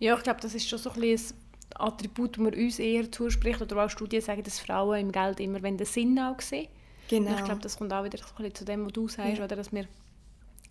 Ja, 0.00 0.16
ich 0.16 0.22
glaube, 0.24 0.40
das 0.40 0.54
ist 0.54 0.68
schon 0.68 0.78
so 0.78 0.90
ein 0.90 1.00
bisschen 1.00 1.36
Attribut, 1.76 2.32
das 2.32 2.38
man 2.38 2.54
uns 2.54 2.78
eher 2.78 3.10
zuspricht, 3.10 3.60
oder 3.62 3.84
auch 3.84 3.90
Studien 3.90 4.22
sagen, 4.22 4.42
dass 4.42 4.58
Frauen 4.58 5.00
im 5.00 5.12
Geld 5.12 5.40
immer 5.40 5.60
den 5.60 5.84
Sinn 5.84 6.18
auch 6.18 6.40
sehen. 6.40 6.68
Genau. 7.08 7.30
Und 7.30 7.38
ich 7.38 7.44
glaube, 7.44 7.60
das 7.60 7.76
kommt 7.76 7.92
auch 7.92 8.04
wieder 8.04 8.18
zu 8.54 8.64
dem, 8.64 8.86
was 8.86 8.92
du 8.92 9.08
sagst, 9.08 9.38
ja. 9.38 9.44
oder, 9.44 9.56
dass 9.56 9.72
wir 9.72 9.86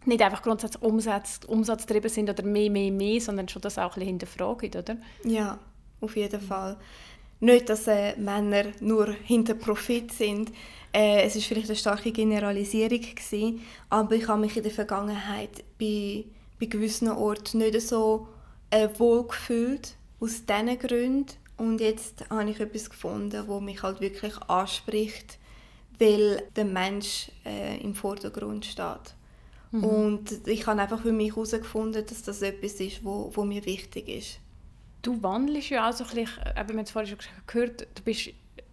nicht 0.05 0.21
einfach 0.21 0.41
grundsätzlich 0.41 0.81
Umsatz, 0.81 1.41
umsatztrieben 1.47 2.09
sind 2.09 2.29
oder 2.29 2.43
mehr, 2.43 2.69
mehr, 2.69 2.91
mehr, 2.91 3.19
sondern 3.19 3.49
schon 3.49 3.61
das 3.61 3.77
auch 3.77 3.83
ein 3.83 3.89
bisschen 3.95 4.07
hinterfragen, 4.07 4.69
oder? 4.69 4.97
Ja, 5.23 5.59
auf 5.99 6.15
jeden 6.15 6.39
Fall. 6.39 6.77
Nicht, 7.41 7.69
dass 7.69 7.87
äh, 7.87 8.15
Männer 8.17 8.65
nur 8.79 9.13
hinter 9.23 9.53
Profit 9.53 10.11
sind. 10.11 10.51
Äh, 10.93 11.23
es 11.23 11.35
ist 11.35 11.45
vielleicht 11.45 11.67
eine 11.67 11.75
starke 11.75 12.11
Generalisierung 12.11 13.01
gewesen, 13.01 13.61
aber 13.89 14.15
ich 14.15 14.27
habe 14.27 14.41
mich 14.41 14.57
in 14.57 14.63
der 14.63 14.71
Vergangenheit 14.71 15.63
bei, 15.79 16.25
bei 16.59 16.65
gewissen 16.65 17.09
Orten 17.09 17.59
nicht 17.59 17.79
so 17.81 18.27
äh, 18.71 18.89
wohl 18.97 19.27
gefühlt 19.27 19.95
aus 20.19 20.45
diesen 20.45 20.79
Gründen. 20.79 21.33
Und 21.57 21.81
jetzt 21.81 22.29
habe 22.29 22.49
ich 22.49 22.59
etwas 22.59 22.89
gefunden, 22.89 23.43
wo 23.47 23.59
mich 23.59 23.83
halt 23.83 23.99
wirklich 23.99 24.37
anspricht, 24.43 25.37
weil 25.97 26.43
der 26.55 26.65
Mensch 26.65 27.31
äh, 27.45 27.77
im 27.81 27.93
Vordergrund 27.93 28.65
steht. 28.65 29.15
Mhm. 29.71 29.83
Und 29.83 30.47
ich 30.47 30.65
habe 30.65 30.81
einfach 30.81 31.01
für 31.01 31.11
mich 31.11 31.35
herausgefunden, 31.35 32.05
dass 32.05 32.23
das 32.23 32.41
etwas 32.41 32.79
ist, 32.79 33.03
wo, 33.03 33.29
wo 33.33 33.43
mir 33.43 33.65
wichtig 33.65 34.07
ist. 34.07 34.39
Du 35.01 35.21
wandelst 35.21 35.69
ja 35.69 35.89
auch 35.89 35.93
so 35.93 36.03
ein 36.05 36.09
bisschen, 36.09 36.29
wir 36.43 36.55
haben 36.55 36.79
es 36.79 36.91
vorhin 36.91 37.09
schon 37.09 37.19
gehört, 37.47 37.87
du 37.95 38.03
bist 38.03 38.31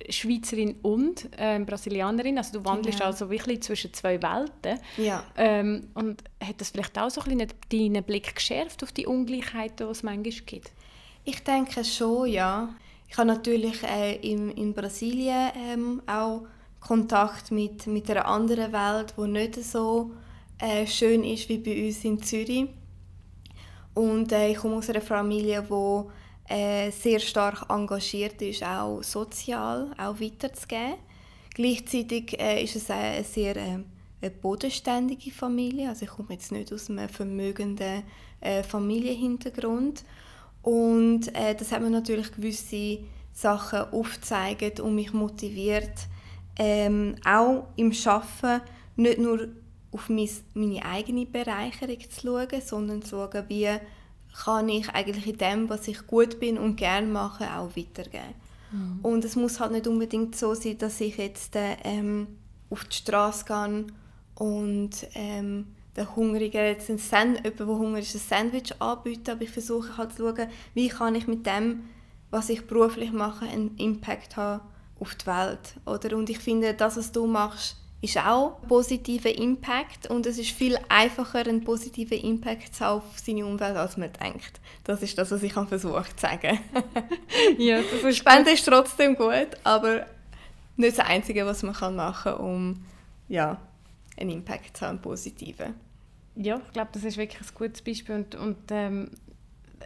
Schweizerin 0.09 0.77
und 0.83 1.29
ähm, 1.37 1.67
Brasilianerin, 1.67 2.39
also 2.39 2.59
du 2.59 2.65
wandelst 2.65 2.99
genau. 2.99 3.11
also 3.11 3.31
wirklich 3.31 3.63
zwischen 3.63 3.93
zwei 3.93 4.21
Welten. 4.23 4.79
Ja. 4.97 5.25
Ähm, 5.37 5.89
und 5.95 6.23
hat 6.43 6.61
das 6.61 6.71
vielleicht 6.71 6.99
auch 6.99 7.11
so 7.11 7.21
ein 7.23 7.37
bisschen 7.37 7.53
deinen 7.71 8.05
Blick 8.05 8.35
geschärft 8.35 8.83
auf 8.83 8.93
die 8.93 9.07
Ungleichheit, 9.07 9.81
die 9.81 9.85
es 9.85 10.03
manchmal 10.03 10.45
gibt? 10.45 10.73
Ich 11.29 11.43
denke 11.43 11.85
schon, 11.85 12.29
ja. 12.29 12.69
Ich 13.09 13.19
habe 13.19 13.27
natürlich 13.27 13.83
äh, 13.83 14.15
in, 14.17 14.49
in 14.53 14.73
Brasilien 14.73 15.51
ähm, 15.57 16.03
auch 16.07 16.43
Kontakt 16.79 17.51
mit, 17.51 17.89
mit 17.89 18.09
einer 18.09 18.27
anderen 18.27 18.73
Welt, 18.73 19.15
die 19.19 19.27
nicht 19.27 19.57
so 19.57 20.13
äh, 20.61 20.87
schön 20.87 21.25
ist 21.25 21.49
wie 21.49 21.59
bei 21.59 21.85
uns 21.85 22.05
in 22.05 22.23
Zürich. 22.23 22.69
Und 23.95 24.31
äh, 24.31 24.53
ich 24.53 24.59
komme 24.59 24.77
aus 24.77 24.89
einer 24.89 25.01
Familie, 25.01 25.67
die 25.69 26.55
äh, 26.55 26.93
sehr 26.93 27.19
stark 27.19 27.69
engagiert 27.71 28.41
ist, 28.41 28.63
auch 28.63 29.03
sozial 29.03 29.91
auch 29.99 30.21
weiterzugeben. 30.21 30.95
Gleichzeitig 31.55 32.39
äh, 32.39 32.63
ist 32.63 32.77
es 32.77 32.89
eine 32.89 33.25
sehr 33.25 33.57
äh, 33.57 33.79
eine 34.23 34.31
bodenständige 34.31 35.33
Familie. 35.33 35.89
Also 35.89 36.05
ich 36.05 36.11
komme 36.11 36.35
jetzt 36.35 36.53
nicht 36.53 36.73
aus 36.73 36.89
einem 36.89 37.09
vermögenden 37.09 38.05
äh, 38.41 38.63
Familienhintergrund. 38.63 40.05
Und 40.67 41.33
äh, 41.37 41.55
das 41.55 41.71
hat 41.71 41.81
mir 41.81 41.91
natürlich 41.91 42.33
gewisse 42.33 42.99
Sachen 43.33 43.83
aufgezeigt 43.93 44.81
und 44.81 44.97
mich 44.97 45.13
motiviert, 45.13 46.09
ähm, 46.59 47.15
auch 47.25 47.69
im 47.77 47.93
Schaffen 47.93 48.61
nicht 48.97 49.19
nur 49.19 49.47
auf 49.93 50.09
mein, 50.09 50.29
meine 50.55 50.85
eigene 50.85 51.25
Bereicherung 51.25 52.01
zu 52.11 52.21
schauen, 52.21 52.61
sondern 52.61 53.03
zu 53.03 53.11
schauen, 53.11 53.45
wie 53.47 53.69
kann 54.43 54.69
ich 54.69 54.91
eigentlich 54.91 55.29
in 55.29 55.39
dem, 55.39 55.69
was 55.69 55.87
ich 55.87 56.05
gut 56.05 56.41
bin 56.41 56.59
und 56.59 56.75
gerne 56.75 57.07
mache, 57.07 57.45
auch 57.45 57.77
weitergeben. 57.77 58.35
Mhm. 58.73 58.99
Und 59.05 59.25
es 59.25 59.37
muss 59.37 59.61
halt 59.61 59.71
nicht 59.71 59.87
unbedingt 59.87 60.35
so 60.35 60.55
sein, 60.55 60.79
dass 60.79 61.01
ich 61.01 61.17
jetzt 61.17 61.55
äh, 61.55 61.77
ähm, 61.85 62.27
auf 62.71 62.85
die 62.87 62.97
Straße 62.97 63.45
gehe 63.45 63.85
und 64.35 64.91
ähm, 65.15 65.76
der 65.97 66.15
Hungrige 66.15 66.59
jetzt 66.59 66.91
ein 66.91 66.99
Sand, 66.99 67.39
jemand, 67.39 67.61
der 67.61 67.67
hungrig 67.67 68.05
ist, 68.05 68.15
ein 68.15 68.51
Sandwich 68.51 68.81
anbieten, 68.81 69.31
aber 69.31 69.43
ich 69.43 69.51
versuche 69.51 69.97
halt 69.97 70.13
zu 70.13 70.23
schauen, 70.23 70.49
wie 70.75 70.89
kann 70.89 71.15
ich 71.15 71.27
mit 71.27 71.47
dem, 71.47 71.89
was 72.31 72.49
ich 72.49 72.67
beruflich 72.67 73.13
mache, 73.13 73.47
einen 73.47 73.77
Impact 73.79 74.37
haben 74.37 74.61
auf 75.01 75.15
die 75.15 75.27
Welt. 75.27 75.75
Oder? 75.87 76.17
Und 76.17 76.31
ich 76.31 76.39
finde, 76.39 76.75
das, 76.75 76.97
was 76.97 77.13
du 77.13 77.27
machst, 77.27 77.77
ist 78.03 78.19
auch 78.19 78.61
ein 78.63 78.69
positiver 78.69 79.35
Impact 79.35 80.09
und 80.09 80.27
es 80.27 80.39
ist 80.39 80.51
viel 80.51 80.79
einfacher, 80.89 81.39
einen 81.39 81.65
positiven 81.65 82.19
Impact 82.19 82.75
zu 82.75 82.85
haben 82.85 82.99
auf 82.99 83.19
seine 83.19 83.47
Umwelt, 83.47 83.77
als 83.77 83.97
man 83.97 84.13
denkt. 84.13 84.61
Das 84.85 85.03
ist 85.03 85.17
das, 85.17 85.31
was 85.31 85.43
ich 85.43 85.55
versucht 85.55 86.21
zu 86.21 86.27
sagen. 86.27 86.59
ja, 87.59 87.81
das 87.81 88.03
ist 88.03 88.19
Spenden 88.19 88.53
ist 88.53 88.67
trotzdem 88.67 89.17
gut, 89.17 89.49
aber 89.65 90.07
nicht 90.77 90.99
das 90.99 91.07
Einzige, 91.07 91.47
was 91.47 91.63
man 91.63 91.97
machen 91.97 92.33
kann, 92.33 92.41
um 92.41 92.85
ja, 93.29 93.59
einen 94.17 94.31
Impact 94.31 94.77
zu 94.77 94.85
haben, 94.85 94.91
einen 94.91 95.03
positiven. 95.03 95.86
Ja, 96.37 96.61
ich 96.67 96.73
glaube, 96.73 96.91
das 96.93 97.05
ist 97.05 97.17
wirklich 97.17 97.41
ein 97.41 97.55
gutes 97.55 97.83
Beispiel 97.83 98.15
und, 98.17 98.35
und 98.35 98.59
ähm, 98.71 99.11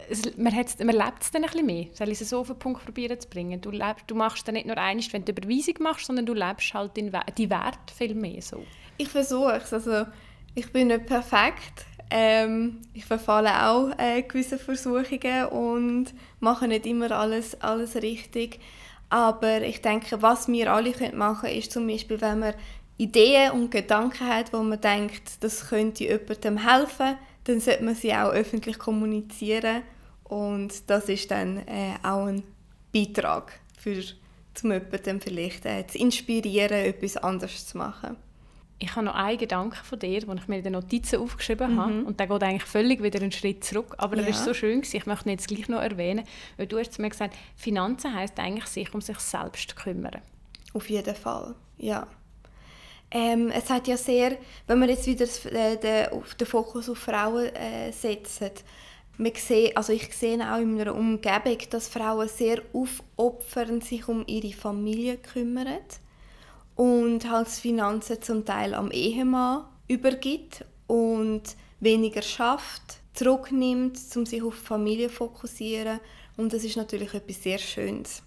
es, 0.09 0.37
man, 0.37 0.53
man 0.53 0.95
lebt 0.95 1.21
es 1.21 1.31
dann 1.31 1.43
ein 1.43 1.49
bisschen 1.49 1.65
mehr. 1.65 1.87
Soll 1.93 2.09
ich 2.09 2.21
es 2.21 2.29
so 2.29 2.39
auf 2.39 2.47
den 2.47 2.59
Punkt 2.59 2.83
probieren 2.83 3.19
zu 3.19 3.29
bringen? 3.29 3.59
Du, 3.61 3.71
lebst, 3.71 4.05
du 4.07 4.15
machst 4.15 4.47
dann 4.47 4.55
nicht 4.55 4.67
nur 4.67 4.77
eines, 4.77 5.11
wenn 5.13 5.25
du 5.25 5.31
Überweisung 5.31 5.75
machst, 5.79 6.05
sondern 6.05 6.25
du 6.25 6.33
lebst 6.33 6.73
halt 6.73 6.95
den, 6.97 7.11
die 7.37 7.49
Wert 7.49 7.91
viel 7.95 8.15
mehr 8.15 8.41
so. 8.41 8.63
Ich 8.97 9.09
versuche 9.09 9.53
es. 9.63 9.73
Also, 9.73 10.05
ich 10.55 10.71
bin 10.71 10.87
nicht 10.87 11.05
perfekt. 11.05 11.85
Ähm, 12.09 12.81
ich 12.93 13.05
verfalle 13.05 13.69
auch 13.69 13.91
äh, 13.97 14.21
gewisse 14.23 14.57
Versuchungen 14.57 15.45
und 15.45 16.13
mache 16.41 16.67
nicht 16.67 16.85
immer 16.85 17.11
alles, 17.11 17.59
alles 17.61 17.95
richtig. 17.95 18.59
Aber 19.09 19.61
ich 19.61 19.81
denke, 19.81 20.21
was 20.21 20.47
wir 20.47 20.71
alle 20.71 20.93
machen 21.13 21.41
können, 21.41 21.57
ist 21.57 21.71
zum 21.71 21.87
Beispiel, 21.87 22.19
wenn 22.19 22.39
man 22.39 22.53
Ideen 23.01 23.51
und 23.51 23.71
Gedanken 23.71 24.27
hat, 24.27 24.53
wo 24.53 24.61
man 24.61 24.79
denkt, 24.79 25.43
das 25.43 25.69
könnte 25.69 26.03
jemandem 26.03 26.57
helfen, 26.57 27.17
dann 27.45 27.59
sollte 27.59 27.83
man 27.83 27.95
sie 27.95 28.13
auch 28.13 28.29
öffentlich 28.29 28.77
kommunizieren 28.77 29.81
und 30.23 30.89
das 30.89 31.09
ist 31.09 31.31
dann 31.31 31.57
äh, 31.67 31.95
auch 32.03 32.27
ein 32.27 32.43
Beitrag 32.93 33.59
für 33.77 34.03
zum 34.53 34.71
jemanden 34.71 35.19
vielleicht 35.19 35.65
äh, 35.65 35.87
zu 35.87 35.97
inspirieren, 35.97 36.77
etwas 36.77 37.17
anderes 37.17 37.67
zu 37.67 37.77
machen. 37.77 38.17
Ich 38.77 38.95
habe 38.95 39.05
noch 39.05 39.15
einen 39.15 39.37
Gedanken 39.37 39.83
von 39.83 39.99
dir, 39.99 40.21
den 40.21 40.37
ich 40.37 40.47
mir 40.47 40.57
in 40.57 40.63
den 40.63 40.73
Notizen 40.73 41.19
aufgeschrieben 41.19 41.73
mhm. 41.73 41.79
habe. 41.79 42.03
Und 42.03 42.19
der 42.19 42.27
geht 42.27 42.43
eigentlich 42.43 42.63
völlig 42.63 43.03
wieder 43.03 43.21
einen 43.21 43.31
Schritt 43.31 43.63
zurück. 43.63 43.93
Aber 43.97 44.17
ja. 44.17 44.23
er 44.23 44.29
ist 44.29 44.43
so 44.43 44.55
schön, 44.55 44.81
gewesen. 44.81 44.97
ich 44.97 45.05
möchte 45.05 45.29
ihn 45.29 45.33
jetzt 45.33 45.47
gleich 45.47 45.69
noch 45.69 45.81
erwähnen. 45.81 46.25
Weil 46.57 46.65
du 46.65 46.79
hast 46.79 46.93
zu 46.93 47.01
mir 47.01 47.09
gesagt, 47.09 47.35
Finanzen 47.55 48.13
heisst 48.13 48.39
eigentlich, 48.39 48.65
sich 48.65 48.91
um 48.93 48.99
sich 48.99 49.19
selbst 49.19 49.75
kümmern. 49.75 50.21
Auf 50.73 50.89
jeden 50.89 51.13
Fall, 51.13 51.53
ja. 51.77 52.07
Ähm, 53.13 53.51
es 53.51 53.69
hat 53.69 53.87
ja 53.87 53.97
sehr, 53.97 54.37
wenn 54.67 54.79
man 54.79 54.87
jetzt 54.87 55.05
wieder 55.05 55.25
äh, 55.51 55.77
den, 55.77 56.23
den 56.39 56.47
Fokus 56.47 56.89
auf 56.89 56.97
Frauen 56.97 57.53
äh, 57.53 57.91
setzt, 57.91 58.41
man 59.17 59.33
sieht, 59.35 59.75
also 59.75 59.93
ich 59.93 60.13
sehe 60.15 60.39
auch 60.51 60.59
in 60.59 60.75
meiner 60.75 60.95
Umgebung, 60.95 61.57
dass 61.69 61.89
Frauen 61.89 62.27
sehr 62.27 62.61
aufopfernd 62.73 63.83
sich 63.83 64.07
um 64.07 64.23
ihre 64.25 64.53
Familie 64.53 65.17
kümmern 65.17 65.79
und 66.75 67.29
halt 67.29 67.49
Finanzen 67.49 68.21
zum 68.21 68.45
Teil 68.45 68.73
am 68.73 68.89
Ehemann 68.89 69.65
übergibt 69.87 70.65
und 70.87 71.43
weniger 71.81 72.21
schafft, 72.21 72.99
zurücknimmt, 73.13 73.99
um 74.15 74.25
sich 74.25 74.41
auf 74.41 74.57
die 74.59 74.65
Familie 74.65 75.09
zu 75.09 75.15
fokussieren 75.15 75.99
und 76.37 76.53
das 76.53 76.63
ist 76.63 76.77
natürlich 76.77 77.13
etwas 77.13 77.43
sehr 77.43 77.59
Schönes. 77.59 78.23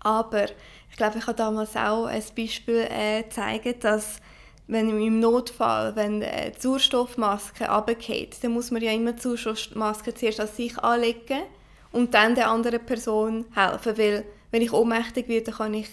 Aber 0.00 0.46
ich 0.92 0.98
glaube, 0.98 1.18
ich 1.18 1.26
habe 1.26 1.36
damals 1.36 1.74
auch 1.74 2.04
ein 2.04 2.22
Beispiel 2.36 2.86
äh, 2.90 3.26
zeigen, 3.30 3.74
dass 3.80 4.20
wenn 4.66 4.90
im 4.90 5.20
Notfall, 5.20 5.96
wenn 5.96 6.20
die 6.20 6.26
Sauerstoffmaske 6.58 7.66
runterfällt, 7.66 8.44
dann 8.44 8.52
muss 8.52 8.70
man 8.70 8.82
ja 8.82 8.92
immer 8.92 9.14
die 9.14 9.20
Sauerstoffmaske 9.22 10.14
zuerst 10.14 10.40
an 10.40 10.48
sich 10.48 10.78
anlegen 10.78 11.42
und 11.92 12.12
dann 12.12 12.34
der 12.34 12.50
anderen 12.50 12.84
Person 12.84 13.46
helfen, 13.54 13.96
weil 13.96 14.24
wenn 14.50 14.60
ich 14.60 14.72
ohnmächtig 14.72 15.28
werde, 15.28 15.50
kann 15.50 15.72
ich 15.72 15.88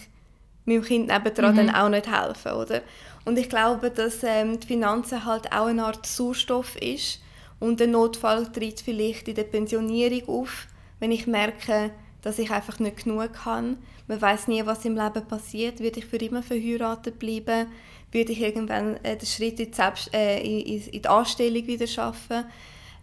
meinem 0.66 0.84
Kind 0.84 1.08
nebendran 1.08 1.54
mhm. 1.54 1.58
dann 1.58 1.76
auch 1.76 1.90
nicht 1.90 2.12
helfen, 2.12 2.52
oder? 2.52 2.82
Und 3.24 3.40
ich 3.40 3.48
glaube, 3.48 3.92
dass 3.92 4.22
ähm, 4.24 4.60
die 4.60 4.68
Finanzen 4.68 5.26
halt 5.26 5.52
auch 5.54 5.68
eine 5.68 5.86
Art 5.86 6.06
Sauerstoff 6.06 6.76
ist 6.76 7.22
und 7.62 7.80
der 7.80 7.88
Notfall 7.88 8.52
tritt 8.52 8.82
vielleicht 8.82 9.30
in 9.30 9.36
der 9.36 9.44
Pensionierung 9.44 10.42
auf, 10.42 10.68
wenn 11.00 11.12
ich 11.12 11.26
merke, 11.26 11.92
dass 12.22 12.40
ich 12.40 12.52
einfach 12.52 12.80
nicht 12.80 13.04
genug 13.04 13.46
habe 13.46 13.78
man 14.10 14.20
weiß 14.20 14.48
nie, 14.48 14.66
was 14.66 14.86
im 14.86 14.96
Leben 14.96 15.24
passiert. 15.28 15.80
Würde 15.80 16.00
ich 16.00 16.06
für 16.08 16.18
immer 16.18 16.42
verheiratet 16.42 17.20
bleiben? 17.20 17.68
Würde 18.12 18.32
ich 18.32 18.42
irgendwann 18.42 18.98
äh, 19.04 19.16
den 19.16 19.28
Schritt 19.28 19.60
in 19.60 19.70
die, 19.70 19.76
Selbst 19.76 20.12
äh, 20.16 20.42
in, 20.42 20.92
die 20.92 21.08
Anstellung 21.08 21.68
wieder 21.68 21.86
schaffen? 21.86 22.46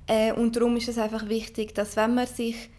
Äh, 0.08 0.32
und 0.32 0.56
darum 0.56 0.76
ist 0.76 0.88
es 0.88 0.98
einfach 0.98 1.28
wichtig, 1.28 1.76
dass 1.76 1.94
wenn 1.94 2.16
man 2.16 2.26
sich, 2.26 2.70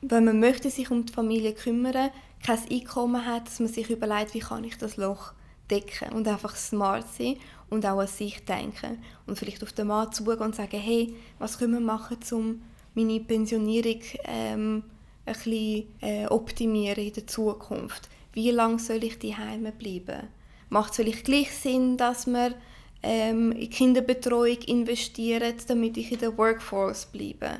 wenn 0.00 0.24
man 0.24 0.38
möchte 0.38 0.70
sich 0.70 0.92
um 0.92 1.04
die 1.04 1.12
Familie 1.12 1.54
kümmern, 1.54 2.10
kein 2.46 2.60
Einkommen 2.70 3.26
hat, 3.26 3.48
dass 3.48 3.58
man 3.58 3.68
sich 3.68 3.90
überlegt, 3.90 4.32
wie 4.34 4.38
kann 4.38 4.62
ich 4.62 4.78
das 4.78 4.96
Loch 4.96 5.32
decken 5.68 6.12
und 6.12 6.28
einfach 6.28 6.54
smart 6.54 7.06
sein 7.12 7.36
und 7.68 7.84
auch 7.84 7.98
an 7.98 8.06
sich 8.06 8.44
denken 8.44 9.02
und 9.26 9.40
vielleicht 9.40 9.64
auf 9.64 9.72
den 9.72 9.88
Mann 9.88 10.12
zugehen 10.12 10.38
und 10.38 10.54
sagen, 10.54 10.78
hey, 10.78 11.16
was 11.40 11.58
können 11.58 11.72
wir 11.72 11.80
machen, 11.80 12.18
um 12.30 12.62
meine 12.94 13.18
Pensionierung 13.18 14.02
ähm, 14.24 14.84
ein 15.24 15.34
bisschen 15.34 15.86
äh, 16.00 16.26
optimieren 16.26 17.04
in 17.04 17.12
der 17.12 17.26
Zukunft. 17.26 18.08
Wie 18.32 18.50
lange 18.50 18.78
soll 18.78 19.04
ich 19.04 19.18
daheim 19.18 19.70
bleiben? 19.78 20.28
Macht 20.68 20.90
es 20.90 20.96
vielleicht 20.96 21.24
gleich 21.24 21.52
Sinn, 21.52 21.96
dass 21.96 22.26
man 22.26 22.54
ähm, 23.02 23.52
in 23.52 23.70
Kinderbetreuung 23.70 24.58
investiert, 24.62 25.68
damit 25.68 25.96
ich 25.96 26.12
in 26.12 26.18
der 26.18 26.36
Workforce 26.38 27.06
bleibe? 27.06 27.58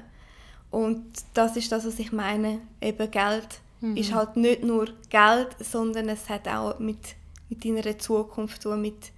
Und 0.71 1.05
das 1.35 1.57
ist 1.57 1.71
das, 1.71 1.85
was 1.85 1.99
ich 1.99 2.13
meine. 2.13 2.61
Eben 2.81 3.11
Geld 3.11 3.61
mhm. 3.81 3.97
ist 3.97 4.15
halt 4.15 4.37
nicht 4.37 4.65
nur 4.65 4.89
Geld, 5.11 5.49
sondern 5.61 6.09
es 6.09 6.29
hat 6.31 6.49
auch 6.49 6.79
mit, 6.79 7.17
mit 7.51 7.65
deiner 7.65 7.99
Zukunft 7.99 8.63
zu 8.63 8.71
tun, 8.71 8.81
mit 8.81 9.13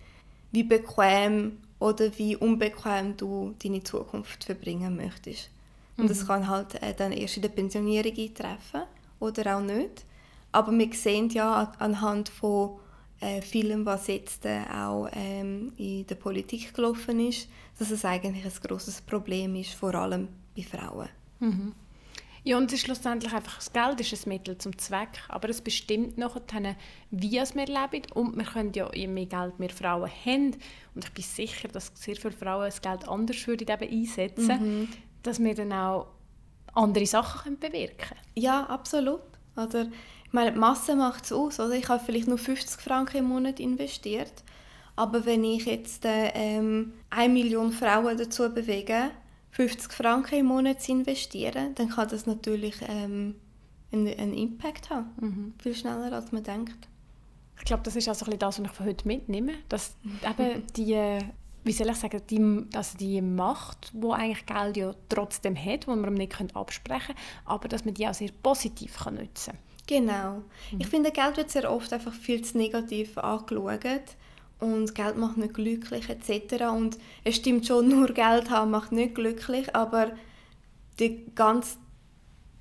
wie 0.50 0.64
bequem 0.64 1.58
oder 1.78 2.10
wie 2.18 2.36
unbequem 2.36 3.16
du 3.16 3.54
deine 3.62 3.82
Zukunft 3.82 4.44
verbringen 4.44 4.96
möchtest. 4.96 5.50
Und 5.96 6.10
das 6.10 6.22
mhm. 6.22 6.26
kann 6.26 6.48
halt 6.48 6.82
äh, 6.82 6.94
dann 6.94 7.12
erst 7.12 7.36
in 7.36 7.42
der 7.42 7.50
Pensionierung 7.50 8.16
eintreffen 8.16 8.82
oder 9.20 9.56
auch 9.56 9.60
nicht. 9.60 10.04
Aber 10.52 10.72
wir 10.72 10.92
sehen 10.92 11.30
ja 11.30 11.72
anhand 11.78 12.28
von 12.28 12.78
äh, 13.20 13.40
vielem, 13.40 13.86
was 13.86 14.06
jetzt 14.08 14.44
äh, 14.44 14.62
auch 14.72 15.08
ähm, 15.12 15.72
in 15.76 16.06
der 16.06 16.14
Politik 16.16 16.74
gelaufen 16.74 17.20
ist, 17.20 17.48
dass 17.78 17.90
es 17.90 18.04
eigentlich 18.04 18.44
ein 18.44 18.68
großes 18.68 19.02
Problem 19.02 19.54
ist, 19.56 19.74
vor 19.74 19.94
allem 19.94 20.28
bei 20.56 20.62
Frauen. 20.62 21.08
Mhm. 21.40 21.72
Ja, 22.46 22.58
und 22.58 22.66
es 22.66 22.74
ist 22.74 22.84
schlussendlich 22.84 23.32
einfach, 23.32 23.56
das 23.56 23.72
Geld 23.72 24.00
ist 24.00 24.26
ein 24.26 24.28
Mittel 24.28 24.58
zum 24.58 24.76
Zweck, 24.76 25.22
aber 25.28 25.48
es 25.48 25.62
bestimmt 25.62 26.18
nachher, 26.18 26.76
wie 27.10 27.32
wir 27.32 27.66
leben. 27.66 28.02
Und 28.12 28.36
wir 28.36 28.44
können 28.44 28.72
ja, 28.74 28.92
je 28.92 29.06
mehr 29.06 29.24
Geld 29.24 29.54
wir 29.56 29.70
Frauen 29.70 30.10
haben, 30.26 30.56
und 30.94 31.04
ich 31.04 31.12
bin 31.12 31.24
sicher, 31.24 31.68
dass 31.68 31.90
sehr 31.94 32.16
viele 32.16 32.32
Frauen 32.32 32.66
das 32.66 32.82
Geld 32.82 33.08
anders 33.08 33.46
würden 33.46 33.68
einsetzen 33.68 34.80
mhm 34.80 34.88
dass 35.24 35.42
wir 35.42 35.54
dann 35.54 35.72
auch 35.72 36.06
andere 36.74 37.06
Sachen 37.06 37.58
bewirken 37.58 38.08
können. 38.08 38.20
Ja, 38.34 38.64
absolut. 38.64 39.20
Oder, 39.56 39.86
ich 40.26 40.32
meine, 40.32 40.52
die 40.52 40.58
Masse 40.58 40.96
macht 40.96 41.24
es 41.24 41.32
aus. 41.32 41.60
Oder? 41.60 41.74
Ich 41.74 41.88
habe 41.88 42.02
vielleicht 42.04 42.28
nur 42.28 42.38
50 42.38 42.80
Franken 42.80 43.18
im 43.18 43.24
Monat 43.26 43.60
investiert. 43.60 44.42
Aber 44.96 45.26
wenn 45.26 45.44
ich 45.44 45.66
jetzt 45.66 46.04
äh, 46.04 46.28
ähm, 46.34 46.92
1 47.10 47.32
Million 47.32 47.72
Frauen 47.72 48.16
dazu 48.16 48.52
bewege, 48.52 49.10
50 49.50 49.92
Franken 49.92 50.36
im 50.36 50.46
Monat 50.46 50.82
zu 50.82 50.92
investieren, 50.92 51.74
dann 51.74 51.88
kann 51.88 52.08
das 52.08 52.26
natürlich 52.26 52.76
ähm, 52.88 53.36
einen, 53.92 54.18
einen 54.18 54.34
Impact 54.34 54.90
haben. 54.90 55.10
Mhm. 55.20 55.54
Viel 55.60 55.74
schneller, 55.74 56.12
als 56.12 56.32
man 56.32 56.42
denkt. 56.42 56.88
Ich 57.58 57.64
glaube, 57.64 57.82
das 57.84 57.96
ist 57.96 58.08
auch 58.08 58.14
so 58.14 58.26
ein 58.26 58.38
das, 58.38 58.58
was 58.58 58.66
ich 58.66 58.72
von 58.72 58.86
heute 58.86 59.06
mitnehme. 59.06 59.52
Dass 59.68 59.96
eben 60.28 60.66
die 60.76 61.18
wie 61.64 61.72
soll 61.72 61.88
ich 61.88 61.96
sagen, 61.96 62.20
die, 62.28 62.76
also 62.76 62.96
die 62.98 63.20
Macht, 63.22 63.90
wo 63.94 64.12
eigentlich 64.12 64.46
Geld 64.46 64.76
ja 64.76 64.94
trotzdem 65.08 65.56
hat, 65.56 65.88
wo 65.88 65.96
man 65.96 66.14
nicht 66.14 66.36
absprechen 66.54 67.14
können, 67.14 67.18
aber 67.46 67.68
dass 67.68 67.84
man 67.84 67.94
die 67.94 68.06
auch 68.06 68.14
sehr 68.14 68.30
positiv 68.42 68.98
kann 68.98 69.14
nutzen 69.14 69.54
kann. 69.54 69.58
Genau. 69.86 70.42
Mhm. 70.72 70.80
Ich 70.80 70.86
finde, 70.86 71.10
Geld 71.10 71.36
wird 71.36 71.50
sehr 71.50 71.70
oft 71.70 71.92
einfach 71.92 72.12
viel 72.12 72.42
zu 72.42 72.58
negativ 72.58 73.18
angeschaut 73.18 74.16
und 74.60 74.94
Geld 74.94 75.16
macht 75.16 75.36
nicht 75.36 75.54
glücklich 75.54 76.08
etc. 76.08 76.64
Und 76.64 76.98
es 77.24 77.36
stimmt 77.36 77.66
schon, 77.66 77.88
nur 78.00 78.08
Geld 78.08 78.50
haben 78.50 78.70
macht 78.70 78.92
nicht 78.92 79.14
glücklich, 79.14 79.74
aber 79.74 80.12
die 80.98 81.26
ganze 81.34 81.78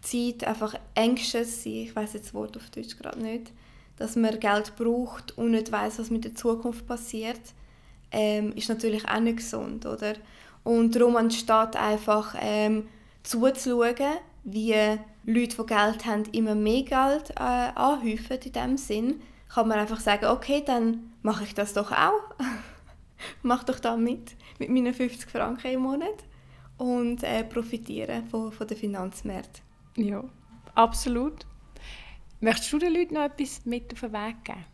Zeit 0.02 0.44
einfach 0.44 0.76
anxious 0.96 1.64
sein, 1.64 1.74
ich 1.74 1.96
weiß 1.96 2.14
jetzt 2.14 2.28
das 2.28 2.34
Wort 2.34 2.58
auf 2.58 2.70
Deutsch 2.70 2.98
gerade 2.98 3.22
nicht, 3.22 3.52
dass 3.98 4.16
man 4.16 4.40
Geld 4.40 4.76
braucht 4.76 5.38
und 5.38 5.52
nicht 5.52 5.72
weiß, 5.72 6.00
was 6.00 6.10
mit 6.10 6.26
der 6.26 6.36
Zukunft 6.36 6.88
passiert 6.88 7.40
ähm, 8.14 8.54
ist 8.54 8.70
natürlich 8.70 9.08
auch 9.10 9.20
nicht 9.20 9.38
gesund, 9.38 9.86
oder? 9.86 10.14
Und 10.64 10.96
darum 10.96 11.18
anstatt 11.18 11.76
einfach 11.76 12.36
ähm, 12.40 12.88
zuzuschauen, 13.24 14.18
wie 14.46 14.76
Leute, 15.26 15.58
die 15.58 15.66
Geld 15.66 16.06
haben, 16.06 16.24
immer 16.32 16.56
mehr 16.56 16.84
Geld 16.84 17.32
äh, 17.32 17.72
anhäufen 17.76 18.38
in 18.44 18.52
dem 18.52 18.78
Sinn, 18.78 19.22
kann 19.50 19.68
man 19.68 19.80
einfach 19.80 20.00
sagen, 20.00 20.26
okay, 20.26 20.64
dann 20.66 21.12
mache 21.22 21.44
ich 21.44 21.54
das 21.54 21.74
doch 21.74 21.92
auch. 21.92 22.36
Mach 23.42 23.64
doch 23.64 23.80
da 23.80 23.96
mit, 23.96 24.36
mit 24.60 24.70
meinen 24.70 24.94
50 24.94 25.30
Franken 25.30 25.72
im 25.72 25.82
Monat 25.82 26.24
und 26.78 27.24
äh, 27.24 27.44
profitiere 27.44 28.24
von, 28.30 28.52
von 28.52 28.68
den 28.68 28.78
Finanzmärkten. 28.78 29.64
Ja, 29.96 30.24
absolut. 30.76 31.46
Möchtest 32.42 32.74
du 32.74 32.80
den 32.80 32.94
Leuten 32.94 33.14
noch 33.14 33.24
etwas 33.24 33.66
mit 33.66 33.94
auf 33.94 34.02
den 34.02 34.14
Weg 34.14 34.44
geben? 34.44 34.66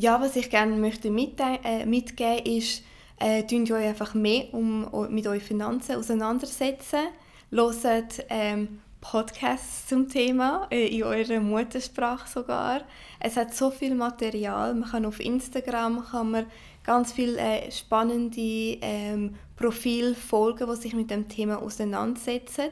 Ja, 0.00 0.20
was 0.20 0.36
ich 0.36 0.48
gerne 0.48 0.76
möchte 0.76 1.10
mit, 1.10 1.40
äh, 1.40 1.84
mitgeben 1.84 2.46
ist, 2.46 2.84
äh, 3.18 3.42
euch 3.52 3.72
einfach 3.72 4.14
mehr 4.14 4.44
um, 4.54 4.88
mit 5.10 5.26
euren 5.26 5.40
Finanzen 5.40 5.96
auseinandersetzen. 5.96 7.08
Hört 7.50 8.24
ähm, 8.28 8.78
Podcasts 9.00 9.88
zum 9.88 10.08
Thema, 10.08 10.68
äh, 10.70 10.86
in 10.86 11.02
eurer 11.02 11.40
Muttersprache 11.40 12.28
sogar. 12.28 12.82
Es 13.18 13.36
hat 13.36 13.56
so 13.56 13.72
viel 13.72 13.96
Material. 13.96 14.72
Man 14.74 14.88
kann 14.88 15.04
auf 15.04 15.18
Instagram 15.18 16.04
kann 16.08 16.30
man 16.30 16.46
ganz 16.84 17.12
viele 17.12 17.36
äh, 17.36 17.68
spannende 17.72 18.78
ähm, 18.80 19.34
Profile 19.56 20.14
folgen, 20.14 20.68
die 20.70 20.76
sich 20.76 20.94
mit 20.94 21.10
dem 21.10 21.28
Thema 21.28 21.60
auseinandersetzen. 21.60 22.68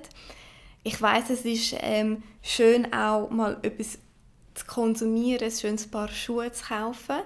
Ich 0.85 1.03
weiß, 1.03 1.31
es 1.31 1.45
ist 1.45 1.75
ähm, 1.81 2.23
schön 2.41 2.93
auch 2.93 3.29
mal 3.31 3.59
etwas 3.63 3.99
zu 4.57 4.67
konsumieren, 4.67 5.45
ein 5.45 5.51
schönes 5.51 5.87
Paar 5.87 6.09
Schuhe 6.09 6.51
zu 6.53 6.65
kaufen, 6.65 7.21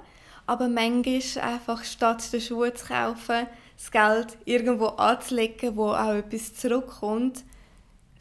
aber 0.46 0.68
manchmal 0.68 1.44
einfach 1.44 1.84
statt 1.84 2.32
der 2.32 2.40
Schuhe 2.40 2.74
zu 2.74 2.86
kaufen, 2.86 3.46
das 3.76 3.90
Geld 3.90 4.36
irgendwo 4.44 4.86
anzulegen, 4.86 5.76
wo 5.76 5.92
auch 5.92 6.12
etwas 6.12 6.54
zurückkommt, 6.54 7.44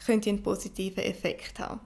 könnte 0.04 0.30
einen 0.30 0.42
positiven 0.42 1.04
Effekt 1.04 1.58
haben. 1.58 1.80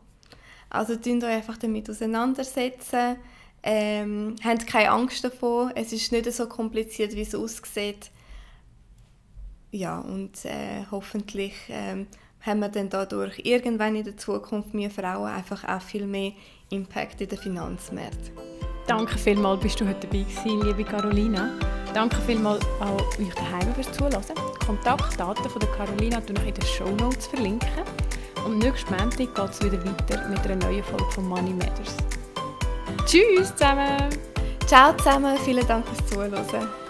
Also 0.71 0.97
tun 0.97 1.23
euch 1.23 1.31
einfach 1.31 1.57
damit 1.57 1.89
auseinandersetzen. 1.89 3.17
Ähm, 3.63 4.37
habt 4.45 4.67
keine 4.67 4.91
Angst 4.91 5.25
davor. 5.25 5.73
Es 5.75 5.93
ist 5.93 6.13
nicht 6.13 6.31
so 6.33 6.47
kompliziert, 6.47 7.15
wie 7.15 7.23
es 7.23 7.35
aussieht. 7.35 8.11
Ja, 9.71 10.01
und 10.01 10.45
äh, 10.45 10.85
hoffentlich 10.91 11.55
ähm, 11.69 12.07
haben 12.41 12.61
wir 12.61 12.69
dann 12.69 12.91
dadurch 12.91 13.41
irgendwann 13.45 13.97
in 13.97 14.05
der 14.05 14.17
Zukunft 14.17 14.75
wir 14.75 14.91
Frauen 14.91 15.31
einfach 15.31 15.65
auch 15.65 15.81
viel 15.81 16.07
mehr 16.07 16.33
Impact 16.75 17.21
in 17.21 17.29
den 17.29 17.39
Finanzmärkten. 17.39 18.33
Danke 18.87 19.17
vielmals, 19.17 19.63
bist 19.63 19.81
du 19.81 19.87
heute 19.87 20.07
dabei 20.07 20.25
gewesen, 20.25 20.63
liebe 20.63 20.85
Carolina. 20.85 21.51
Danke 21.95 22.17
vielmals 22.27 22.65
auch 22.81 23.19
euch 23.19 23.35
daheim 23.35 23.75
fürs 23.75 23.91
Zuhören. 23.93 24.23
Die 24.29 24.67
Kontaktdaten 24.67 25.49
von 25.49 25.61
der 25.61 25.71
Carolina 25.71 26.21
verlinke 26.21 26.43
ich 26.43 26.49
in 26.49 26.55
den 26.55 26.67
Show 26.67 27.05
Notes 27.05 27.27
verlinken. 27.27 27.69
Und 28.45 28.59
nächsten 28.59 28.91
Montag 28.95 29.17
geht 29.17 29.51
es 29.51 29.63
wieder 29.63 29.83
weiter 29.85 30.29
mit 30.29 30.41
einer 30.41 30.57
neuen 30.57 30.85
Folge 30.85 31.11
von 31.13 31.27
Money 31.29 31.55
Matters. 31.55 31.97
Tschüss 33.07 33.55
zusammen! 33.55 34.11
Ciao 34.67 34.95
zusammen, 34.97 35.39
vielen 35.45 35.67
Dank 35.67 35.87
fürs 35.87 36.11
Zuhören. 36.11 36.84